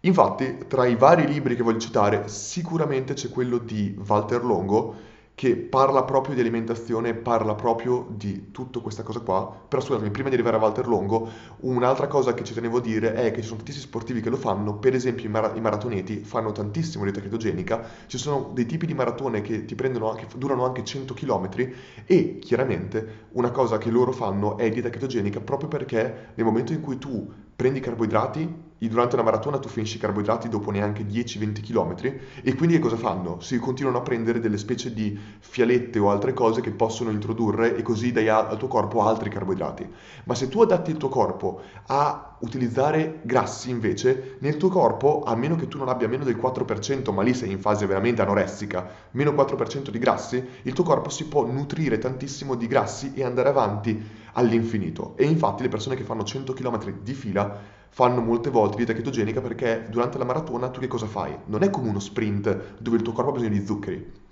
[0.00, 4.94] Infatti, tra i vari libri che voglio citare, sicuramente c'è quello di Walter Longo
[5.36, 9.64] che parla proprio di alimentazione, parla proprio di tutta questa cosa qua.
[9.68, 11.28] Però scusami, prima di arrivare a Walter Longo,
[11.60, 14.36] un'altra cosa che ci tenevo a dire è che ci sono tantissimi sportivi che lo
[14.38, 18.86] fanno, per esempio i, mar- i maratoneti fanno tantissimo dieta chetogenica, ci sono dei tipi
[18.86, 21.74] di maratone che ti prendono anche, durano anche 100 km
[22.06, 26.80] e chiaramente una cosa che loro fanno è dieta chetogenica proprio perché nel momento in
[26.80, 32.18] cui tu prendi carboidrati, durante una maratona tu finisci i carboidrati dopo neanche 10-20 km
[32.42, 33.40] e quindi che cosa fanno?
[33.40, 37.82] Si continuano a prendere delle specie di fialette o altre cose che possono introdurre e
[37.82, 39.88] così dai al tuo corpo altri carboidrati.
[40.24, 45.34] Ma se tu adatti il tuo corpo a utilizzare grassi invece, nel tuo corpo, a
[45.34, 48.88] meno che tu non abbia meno del 4%, ma lì sei in fase veramente anoressica,
[49.12, 53.48] meno 4% di grassi, il tuo corpo si può nutrire tantissimo di grassi e andare
[53.48, 55.16] avanti all'infinito.
[55.16, 59.40] E infatti le persone che fanno 100 km di fila fanno molte volte dieta chetogenica
[59.40, 61.36] perché durante la maratona tu che cosa fai?
[61.46, 64.24] Non è come uno sprint dove il tuo corpo ha bisogno di zuccheri.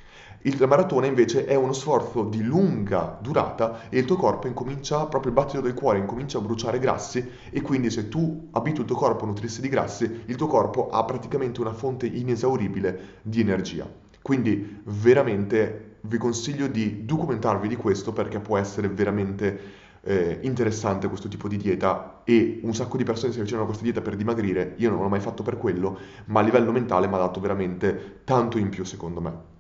[0.59, 5.33] La maratona invece è uno sforzo di lunga durata e il tuo corpo incomincia, proprio
[5.33, 8.97] il battito del cuore incomincia a bruciare grassi e quindi se tu abitui il tuo
[8.97, 13.91] corpo a nutrirsi di grassi, il tuo corpo ha praticamente una fonte inesauribile di energia.
[14.21, 21.29] Quindi veramente vi consiglio di documentarvi di questo perché può essere veramente eh, interessante questo
[21.29, 24.75] tipo di dieta e un sacco di persone si avvicinano a questa dieta per dimagrire,
[24.77, 28.21] io non l'ho mai fatto per quello, ma a livello mentale mi ha dato veramente
[28.25, 29.53] tanto in più secondo me.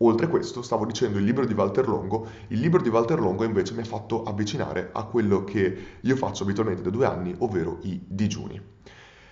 [0.00, 3.44] Oltre a questo, stavo dicendo il libro di Walter Longo, il libro di Walter Longo
[3.44, 7.78] invece mi ha fatto avvicinare a quello che io faccio abitualmente da due anni, ovvero
[7.82, 8.60] i digiuni.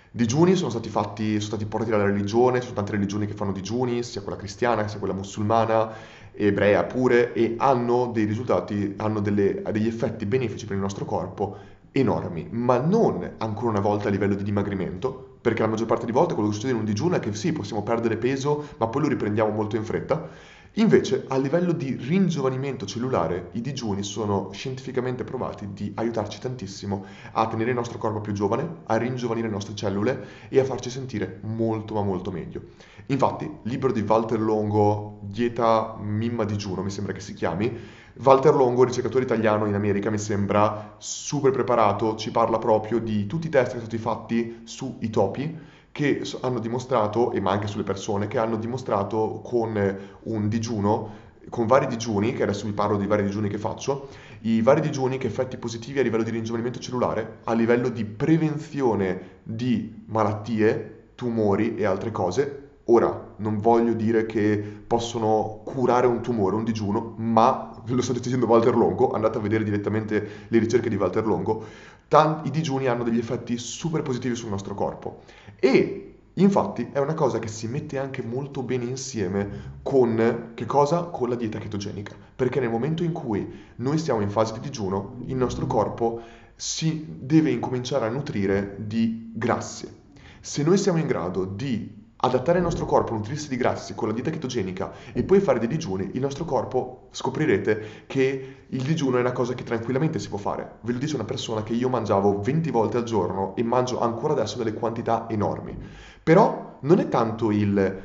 [0.09, 3.51] Digiuni sono stati fatti, sono stati portati dalla religione, ci sono tante religioni che fanno
[3.51, 5.91] digiuni, sia quella cristiana, sia quella musulmana,
[6.35, 11.57] ebrea pure, e hanno dei risultati, hanno delle, degli effetti benefici per il nostro corpo
[11.91, 16.11] enormi, ma non ancora una volta a livello di dimagrimento, perché la maggior parte di
[16.11, 19.03] volte quello che succede in un digiuno è che sì, possiamo perdere peso, ma poi
[19.03, 20.27] lo riprendiamo molto in fretta.
[20.77, 27.47] Invece, a livello di ringiovanimento cellulare, i digiuni sono scientificamente provati di aiutarci tantissimo a
[27.47, 31.39] tenere il nostro corpo più giovane, a ringiovanire le nostre cellule e a farci sentire
[31.43, 32.61] molto ma molto meglio.
[33.05, 37.73] Infatti, libro di Walter Longo, Dieta Mimma digiuno, mi sembra che si chiami,
[38.21, 43.47] Walter Longo, ricercatore italiano in America, mi sembra super preparato, ci parla proprio di tutti
[43.47, 45.57] i test che sono stati fatti sui topi
[45.95, 51.67] che hanno dimostrato, e ma anche sulle persone, che hanno dimostrato con un digiuno con
[51.67, 54.09] vari digiuni, che adesso vi parlo dei vari digiuni che faccio,
[54.41, 59.39] i vari digiuni che effetti positivi a livello di ringiovanimento cellulare, a livello di prevenzione
[59.43, 66.55] di malattie, tumori e altre cose, Ora, non voglio dire che possono curare un tumore,
[66.55, 70.95] un digiuno, ma lo sto dicendo Walter Longo, andate a vedere direttamente le ricerche di
[70.95, 71.63] Walter Longo,
[72.43, 75.23] i digiuni hanno degli effetti super positivi sul nostro corpo.
[75.59, 81.03] E infatti è una cosa che si mette anche molto bene insieme con che cosa?
[81.03, 82.15] Con la dieta chetogenica.
[82.35, 86.21] Perché nel momento in cui noi siamo in fase di digiuno, il nostro corpo
[86.55, 90.03] si deve incominciare a nutrire di grassi.
[90.39, 94.07] Se noi siamo in grado di adattare il nostro corpo a nutrirsi di grassi con
[94.07, 99.17] la dieta chetogenica e poi fare dei digiuni, il nostro corpo scoprirete che il digiuno
[99.17, 100.77] è una cosa che tranquillamente si può fare.
[100.81, 104.33] Ve lo dice una persona che io mangiavo 20 volte al giorno e mangio ancora
[104.33, 105.77] adesso delle quantità enormi.
[106.23, 108.01] Però non è tanto il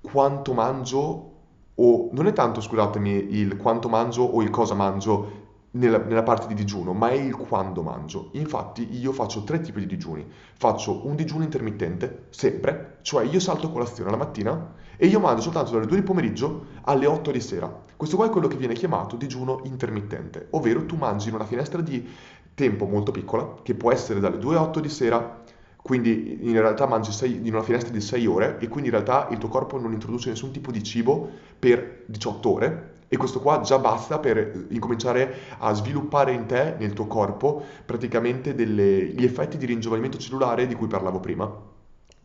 [0.00, 1.30] quanto mangio
[1.74, 5.42] o non è tanto, scusatemi, il quanto mangio o il cosa mangio
[5.74, 8.30] nella, nella, parte di digiuno, ma è il quando mangio.
[8.32, 10.26] Infatti io faccio tre tipi di digiuni.
[10.56, 15.72] Faccio un digiuno intermittente, sempre, cioè io salto colazione la mattina e io mangio soltanto
[15.72, 17.82] dalle 2 di pomeriggio alle 8 di sera.
[17.96, 21.80] Questo qua è quello che viene chiamato digiuno intermittente, ovvero tu mangi in una finestra
[21.80, 22.06] di
[22.54, 25.42] tempo molto piccola, che può essere dalle 2 alle 8 di sera
[25.84, 29.28] quindi in realtà mangi sei, in una finestra di 6 ore e quindi in realtà
[29.30, 33.60] il tuo corpo non introduce nessun tipo di cibo per 18 ore e questo qua
[33.60, 39.56] già basta per incominciare a sviluppare in te, nel tuo corpo, praticamente delle, gli effetti
[39.56, 41.48] di ringiovanimento cellulare di cui parlavo prima.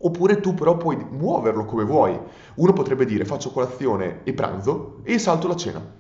[0.01, 2.17] Oppure tu però puoi muoverlo come vuoi.
[2.55, 5.97] Uno potrebbe dire faccio colazione e pranzo e salto la cena.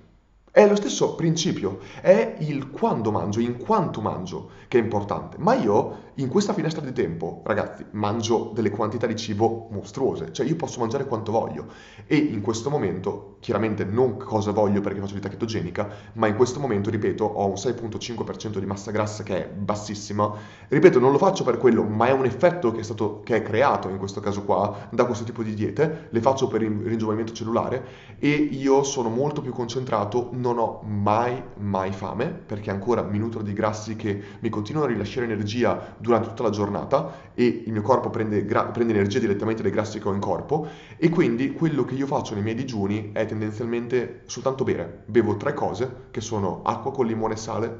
[0.51, 5.37] È lo stesso principio, è il quando mangio, in quanto mangio che è importante.
[5.37, 10.45] Ma io in questa finestra di tempo, ragazzi, mangio delle quantità di cibo mostruose, cioè
[10.45, 11.67] io posso mangiare quanto voglio.
[12.05, 16.59] E in questo momento, chiaramente non cosa voglio perché faccio dieta chetogenica, ma in questo
[16.59, 20.33] momento, ripeto, ho un 6.5% di massa grassa che è bassissima.
[20.67, 23.41] Ripeto, non lo faccio per quello, ma è un effetto che è stato che è
[23.41, 27.33] creato in questo caso qua da questo tipo di diete, le faccio per il ringiovanimento
[27.33, 33.17] cellulare e io sono molto più concentrato, non ho mai mai fame perché ancora mi
[33.19, 37.71] nutro di grassi che mi continuano a rilasciare energia durante tutta la giornata e il
[37.71, 40.67] mio corpo prende, gra- prende energia direttamente dai grassi che ho in corpo
[40.97, 45.03] e quindi quello che io faccio nei miei digiuni è tendenzialmente soltanto bere.
[45.05, 47.79] Bevo tre cose che sono acqua con limone e sale,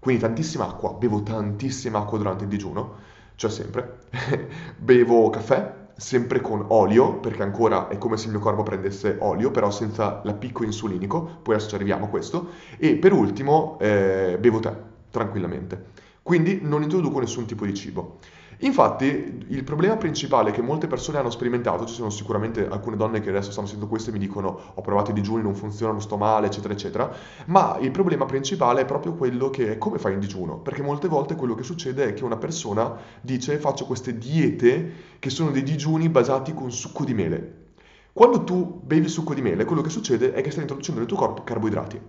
[0.00, 2.94] quindi tantissima acqua, bevo tantissima acqua durante il digiuno,
[3.36, 3.98] cioè sempre.
[4.76, 9.50] bevo caffè, sempre con olio, perché ancora è come se il mio corpo prendesse olio,
[9.50, 12.48] però senza l'appicco insulinico, poi adesso ci arriviamo a questo.
[12.76, 14.72] E per ultimo eh, bevo tè,
[15.10, 16.06] tranquillamente.
[16.28, 18.18] Quindi non introduco nessun tipo di cibo.
[18.58, 23.30] Infatti, il problema principale che molte persone hanno sperimentato, ci sono sicuramente alcune donne che
[23.30, 26.48] adesso stanno sentendo questo e mi dicono ho provato i digiuni, non funzionano, sto male,
[26.48, 27.10] eccetera, eccetera,
[27.46, 30.58] ma il problema principale è proprio quello che come fai in digiuno?
[30.58, 35.30] Perché molte volte quello che succede è che una persona dice faccio queste diete che
[35.30, 37.68] sono dei digiuni basati con succo di mele.
[38.12, 41.16] Quando tu bevi succo di mele, quello che succede è che stai introducendo nel tuo
[41.16, 42.00] corpo carboidrati.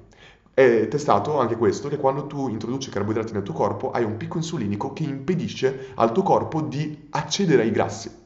[0.60, 4.36] È testato anche questo che quando tu introduci carboidrati nel tuo corpo hai un picco
[4.36, 8.19] insulinico che impedisce al tuo corpo di accedere ai grassi.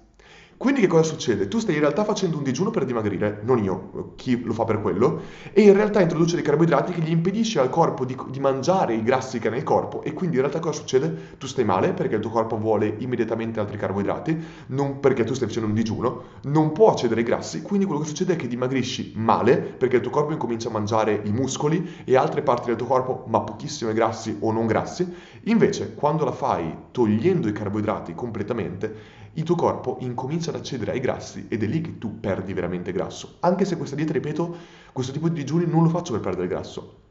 [0.64, 1.50] Quindi che cosa succede?
[1.50, 4.80] Tu stai in realtà facendo un digiuno per dimagrire, non io, chi lo fa per
[4.80, 5.20] quello,
[5.52, 9.04] e in realtà introduce dei carboidrati che gli impedisce al corpo di, di mangiare i
[9.04, 11.36] grassi che ha nel corpo e quindi in realtà cosa succede?
[11.38, 15.50] Tu stai male perché il tuo corpo vuole immediatamente altri carboidrati, non perché tu stai
[15.50, 19.12] facendo un digiuno, non può accedere ai grassi, quindi quello che succede è che dimagrisci
[19.18, 22.88] male perché il tuo corpo incomincia a mangiare i muscoli e altre parti del tuo
[22.88, 25.14] corpo, ma pochissime grassi o non grassi.
[25.48, 31.00] Invece, quando la fai togliendo i carboidrati completamente, il tuo corpo incomincia ad accedere ai
[31.00, 33.38] grassi ed è lì che tu perdi veramente grasso.
[33.40, 34.56] Anche se questa dieta, ripeto,
[34.92, 37.02] questo tipo di digiuni non lo faccio per perdere grasso.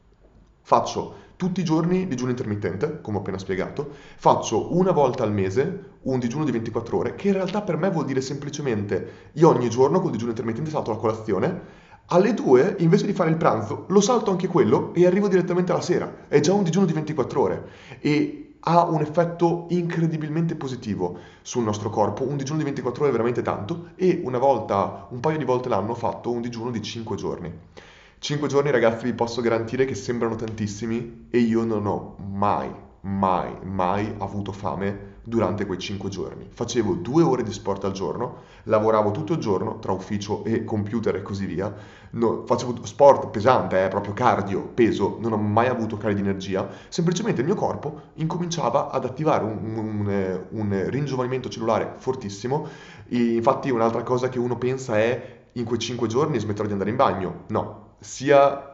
[0.61, 5.91] Faccio tutti i giorni digiuno intermittente, come ho appena spiegato, faccio una volta al mese
[6.03, 9.69] un digiuno di 24 ore, che in realtà per me vuol dire semplicemente io ogni
[9.69, 14.01] giorno col digiuno intermittente salto la colazione, alle 2 invece di fare il pranzo lo
[14.01, 16.27] salto anche quello e arrivo direttamente alla sera.
[16.27, 17.69] È già un digiuno di 24 ore
[17.99, 22.23] e ha un effetto incredibilmente positivo sul nostro corpo.
[22.23, 25.69] Un digiuno di 24 ore è veramente tanto e una volta, un paio di volte
[25.69, 27.51] l'anno ho fatto un digiuno di 5 giorni.
[28.19, 33.53] 5 giorni ragazzi vi posso garantire che sembrano tantissimi e io non ho mai, mai,
[33.63, 36.47] mai avuto fame durante quei 5 giorni.
[36.51, 41.15] Facevo due ore di sport al giorno, lavoravo tutto il giorno tra ufficio e computer
[41.15, 41.73] e così via.
[42.11, 46.67] No, facevo sport pesante, eh, proprio cardio, peso, non ho mai avuto cali di energia.
[46.89, 52.67] Semplicemente il mio corpo incominciava ad attivare un, un, un ringiovanimento cellulare fortissimo.
[53.07, 56.89] E infatti un'altra cosa che uno pensa è in quei 5 giorni smetterò di andare
[56.89, 57.43] in bagno.
[57.47, 58.69] No, sia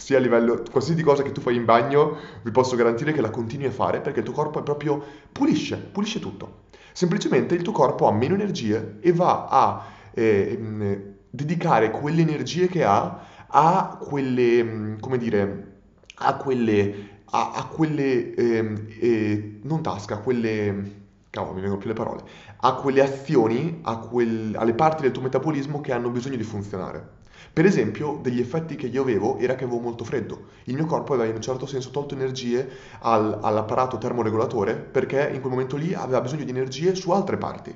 [0.00, 3.30] sia a livello, qualsiasi cosa che tu fai in bagno, vi posso garantire che la
[3.30, 6.68] continui a fare perché il tuo corpo è proprio, pulisce, pulisce tutto.
[6.92, 12.82] Semplicemente il tuo corpo ha meno energie e va a eh, dedicare quelle energie che
[12.82, 15.72] ha a quelle, come dire,
[16.14, 16.94] a quelle,
[17.26, 20.98] a, a quelle, eh, eh, non tasca, a quelle,
[21.30, 22.22] cavolo mi vengono più le parole,
[22.60, 27.18] a quelle azioni, a quel, alle parti del tuo metabolismo che hanno bisogno di funzionare.
[27.52, 30.48] Per esempio, degli effetti che io avevo era che avevo molto freddo.
[30.64, 32.68] Il mio corpo aveva in un certo senso tolto energie
[33.00, 37.74] al, all'apparato termoregolatore perché in quel momento lì aveva bisogno di energie su altre parti.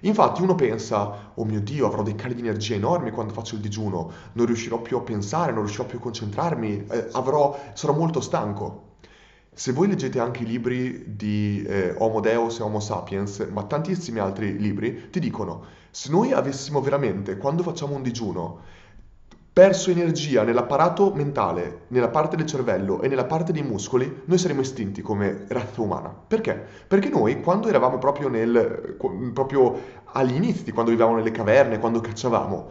[0.00, 3.62] Infatti uno pensa, oh mio Dio, avrò dei cali di energia enormi quando faccio il
[3.62, 8.20] digiuno, non riuscirò più a pensare, non riuscirò più a concentrarmi, eh, avrò, sarò molto
[8.20, 8.85] stanco.
[9.58, 14.18] Se voi leggete anche i libri di eh, Homo Deus e Homo Sapiens, ma tantissimi
[14.18, 18.60] altri libri, ti dicono, se noi avessimo veramente, quando facciamo un digiuno,
[19.50, 24.60] perso energia nell'apparato mentale, nella parte del cervello e nella parte dei muscoli, noi saremmo
[24.60, 26.10] estinti come razza umana.
[26.10, 26.62] Perché?
[26.86, 28.98] Perché noi, quando eravamo proprio, nel,
[29.32, 29.80] proprio
[30.12, 32.70] agli inizi, quando vivevamo nelle caverne, quando cacciavamo,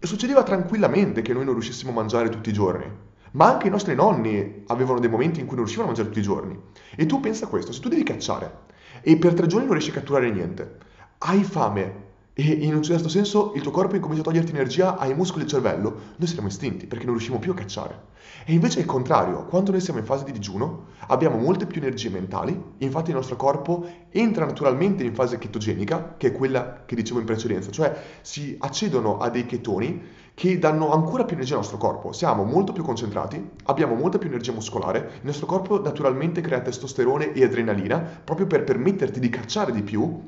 [0.00, 3.14] succedeva tranquillamente che noi non riuscissimo a mangiare tutti i giorni.
[3.32, 6.20] Ma anche i nostri nonni avevano dei momenti in cui non riuscivano a mangiare tutti
[6.20, 6.58] i giorni.
[6.94, 8.64] E tu pensa a questo, se tu devi cacciare
[9.02, 10.78] e per tre giorni non riesci a catturare niente,
[11.18, 12.04] hai fame,
[12.38, 15.50] e in un certo senso il tuo corpo incomincia a toglierti energia ai muscoli del
[15.50, 18.14] cervello, noi saremo estinti perché non riusciamo più a cacciare.
[18.44, 21.80] E invece è il contrario, quando noi siamo in fase di digiuno abbiamo molte più
[21.80, 26.94] energie mentali, infatti il nostro corpo entra naturalmente in fase chetogenica, che è quella che
[26.94, 30.02] dicevo in precedenza, cioè si accedono a dei chetoni
[30.36, 32.12] che danno ancora più energia al nostro corpo.
[32.12, 37.32] Siamo molto più concentrati, abbiamo molta più energia muscolare, il nostro corpo naturalmente crea testosterone
[37.32, 40.24] e adrenalina proprio per permetterti di cacciare di più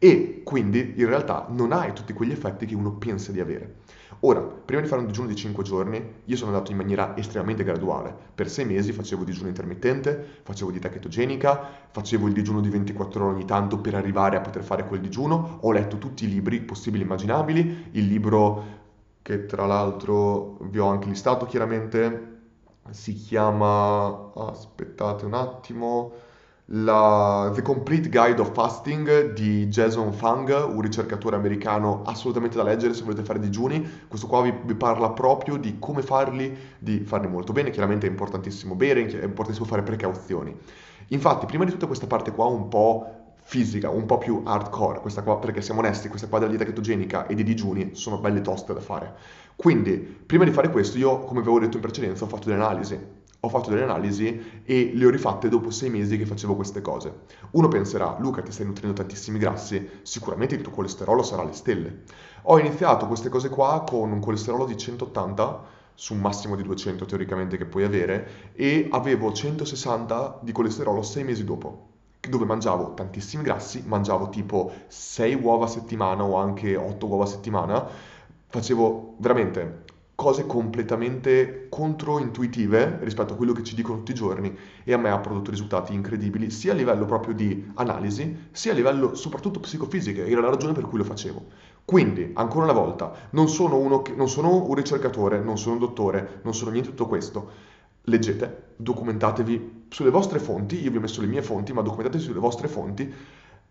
[0.00, 3.76] e quindi in realtà non hai tutti quegli effetti che uno pensa di avere.
[4.24, 7.62] Ora, prima di fare un digiuno di 5 giorni, io sono andato in maniera estremamente
[7.62, 8.12] graduale.
[8.34, 13.34] Per 6 mesi facevo digiuno intermittente, facevo dieta chetogenica, facevo il digiuno di 24 ore
[13.34, 15.58] ogni tanto per arrivare a poter fare quel digiuno.
[15.60, 18.80] Ho letto tutti i libri possibili e immaginabili, il libro
[19.22, 22.40] che tra l'altro vi ho anche listato chiaramente,
[22.90, 24.32] si chiama...
[24.34, 26.12] aspettate un attimo
[26.74, 32.94] la The Complete Guide of Fasting di Jason Fung, un ricercatore americano assolutamente da leggere
[32.94, 34.06] se volete fare digiuni.
[34.08, 37.70] Questo qua vi, vi, parla proprio di come farli, di farli molto bene.
[37.70, 40.56] Chiaramente è importantissimo bere, è importantissimo fare precauzioni.
[41.08, 45.22] Infatti, prima di tutta questa parte qua un po' fisica, un po' più hardcore, questa
[45.22, 48.72] qua, perché siamo onesti, questa qua della dieta chetogenica e dei digiuni sono belle toste
[48.72, 49.14] da fare.
[49.56, 53.20] Quindi, prima di fare questo, io, come avevo detto in precedenza, ho fatto delle analisi
[53.44, 57.22] ho fatto delle analisi e le ho rifatte dopo sei mesi che facevo queste cose.
[57.52, 62.02] Uno penserà, Luca, ti stai nutrendo tantissimi grassi, sicuramente il tuo colesterolo sarà alle stelle.
[62.42, 65.64] Ho iniziato queste cose qua con un colesterolo di 180
[65.94, 71.24] su un massimo di 200 teoricamente che puoi avere e avevo 160 di colesterolo sei
[71.24, 71.91] mesi dopo
[72.28, 77.26] dove mangiavo tantissimi grassi, mangiavo tipo 6 uova a settimana o anche 8 uova a
[77.26, 77.86] settimana,
[78.46, 84.92] facevo veramente cose completamente controintuitive rispetto a quello che ci dicono tutti i giorni e
[84.92, 89.14] a me ha prodotto risultati incredibili sia a livello proprio di analisi sia a livello
[89.14, 91.42] soprattutto psicofisico era la ragione per cui lo facevo
[91.84, 96.40] Quindi, ancora una volta, non sono, che, non sono un ricercatore, non sono un dottore,
[96.42, 97.50] non sono niente di tutto questo.
[98.04, 102.38] Leggete, documentatevi sulle vostre fonti, io vi ho messo le mie fonti, ma documentatevi sulle
[102.38, 103.12] vostre fonti,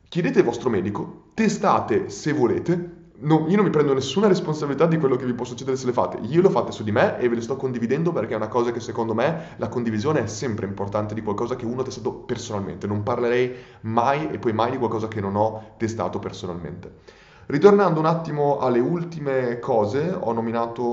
[0.08, 4.98] chiedete al vostro medico, testate se volete, No, io non mi prendo nessuna responsabilità di
[4.98, 6.18] quello che vi può succedere se le fate.
[6.22, 8.72] Io lo fate su di me e ve le sto condividendo perché è una cosa
[8.72, 12.88] che secondo me la condivisione è sempre importante di qualcosa che uno ha testato personalmente.
[12.88, 16.92] Non parlerei mai e poi mai di qualcosa che non ho testato personalmente.
[17.46, 20.84] Ritornando un attimo alle ultime cose, ho nominato...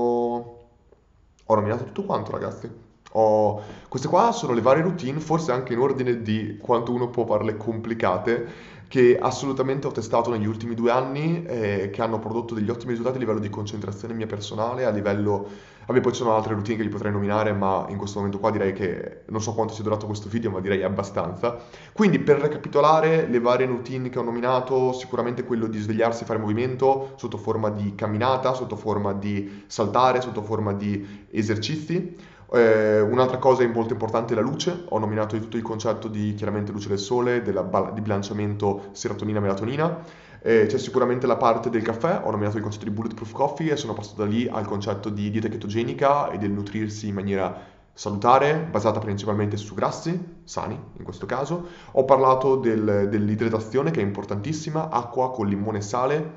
[1.45, 2.69] Ho nominato tutto quanto, ragazzi.
[3.11, 3.61] Ho...
[3.87, 7.57] Queste qua sono le varie routine, forse anche in ordine di quanto uno può farle
[7.57, 12.89] complicate che assolutamente ho testato negli ultimi due anni e che hanno prodotto degli ottimi
[12.89, 15.77] risultati a livello di concentrazione mia personale, a livello...
[15.85, 18.51] Vabbè, poi ci sono altre routine che vi potrei nominare, ma in questo momento qua
[18.51, 21.57] direi che non so quanto sia durato questo video, ma direi abbastanza.
[21.93, 26.37] Quindi per recapitolare le varie routine che ho nominato, sicuramente quello di svegliarsi e fare
[26.37, 32.15] movimento sotto forma di camminata, sotto forma di saltare, sotto forma di esercizi.
[32.51, 36.71] Eh, un'altra cosa molto importante è la luce, ho nominato tutto il concetto di chiaramente
[36.71, 40.03] luce del sole, della, di bilanciamento serotonina-melatonina,
[40.41, 43.75] eh, c'è sicuramente la parte del caffè, ho nominato il concetto di bulletproof coffee e
[43.75, 48.55] sono passato da lì al concetto di dieta chetogenica e del nutrirsi in maniera salutare,
[48.71, 51.67] basata principalmente su grassi, sani in questo caso.
[51.91, 56.31] Ho parlato del, dell'idratazione che è importantissima, acqua con limone e sale.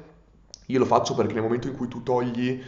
[0.67, 2.61] Io lo faccio perché nel momento in cui tu togli,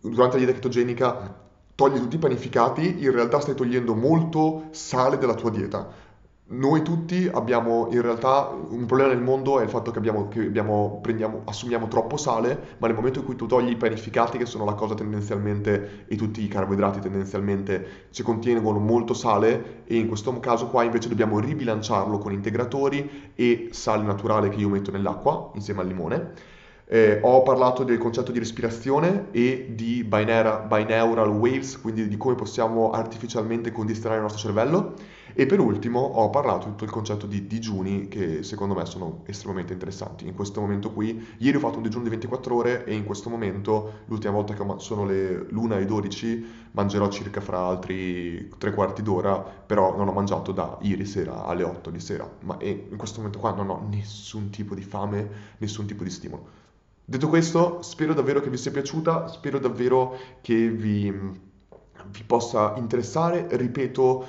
[0.00, 1.42] durante la dieta chetogenica,
[1.74, 6.02] togli tutti i panificati, in realtà stai togliendo molto sale dalla tua dieta.
[6.46, 10.40] Noi tutti abbiamo in realtà un problema nel mondo è il fatto che, abbiamo, che
[10.40, 14.44] abbiamo, prendiamo, assumiamo troppo sale, ma nel momento in cui tu togli i panificati, che
[14.44, 20.06] sono la cosa tendenzialmente, e tutti i carboidrati tendenzialmente ci contengono molto sale, e in
[20.06, 25.50] questo caso qua invece dobbiamo ribilanciarlo con integratori e sale naturale che io metto nell'acqua
[25.54, 26.52] insieme al limone
[26.94, 32.36] eh, ho parlato del concetto di respirazione e di binaural, binaural waves, quindi di come
[32.36, 34.94] possiamo artificialmente condizionare il nostro cervello.
[35.32, 39.24] E per ultimo ho parlato di tutto il concetto di digiuni che secondo me sono
[39.26, 40.28] estremamente interessanti.
[40.28, 43.28] In questo momento qui, ieri ho fatto un digiuno di 24 ore e in questo
[43.28, 49.02] momento, l'ultima volta che sono le l'1 e 12, mangerò circa fra altri tre quarti
[49.02, 52.30] d'ora, però non ho mangiato da ieri sera alle 8 di sera.
[52.42, 55.28] Ma in questo momento qua non ho nessun tipo di fame,
[55.58, 56.62] nessun tipo di stimolo.
[57.06, 63.46] Detto questo, spero davvero che vi sia piaciuta, spero davvero che vi, vi possa interessare.
[63.50, 64.26] Ripeto,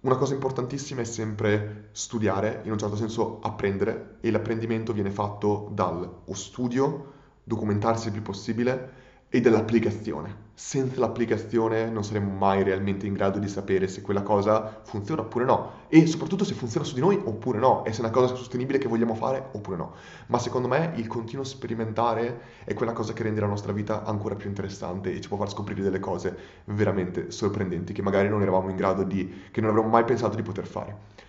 [0.00, 5.70] una cosa importantissima è sempre studiare, in un certo senso apprendere, e l'apprendimento viene fatto
[5.72, 7.12] dal studio,
[7.44, 10.46] documentarsi il più possibile e dall'applicazione.
[10.54, 15.44] Senza l'applicazione non saremo mai realmente in grado di sapere se quella cosa funziona oppure
[15.44, 18.34] no e soprattutto se funziona su di noi oppure no e se è una cosa
[18.34, 19.92] sostenibile che vogliamo fare oppure no.
[20.28, 24.34] Ma secondo me il continuo sperimentare è quella cosa che rende la nostra vita ancora
[24.34, 28.70] più interessante e ci può far scoprire delle cose veramente sorprendenti che magari non eravamo
[28.70, 31.26] in grado di, che non avremmo mai pensato di poter fare.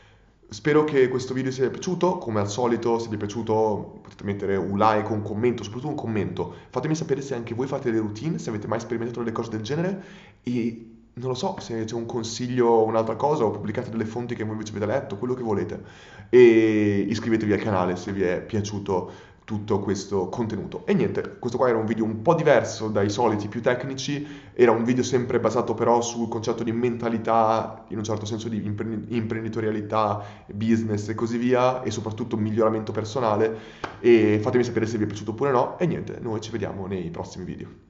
[0.51, 4.23] Spero che questo video vi sia piaciuto, come al solito se vi è piaciuto potete
[4.23, 6.55] mettere un like, un commento, soprattutto un commento.
[6.71, 9.61] Fatemi sapere se anche voi fate le routine, se avete mai sperimentato delle cose del
[9.61, 10.03] genere
[10.41, 14.33] e non lo so, se c'è un consiglio o un'altra cosa o pubblicate delle fonti
[14.33, 15.83] che voi invece avete letto, quello che volete.
[16.29, 19.11] E iscrivetevi al canale se vi è piaciuto
[19.49, 20.85] tutto questo contenuto.
[20.85, 24.23] E niente, questo qua era un video un po' diverso dai soliti più tecnici,
[24.53, 28.63] era un video sempre basato però sul concetto di mentalità, in un certo senso di
[28.63, 30.23] imprenditorialità,
[30.53, 33.57] business e così via, e soprattutto miglioramento personale.
[33.99, 35.79] E fatemi sapere se vi è piaciuto oppure no.
[35.79, 37.88] E niente, noi ci vediamo nei prossimi video.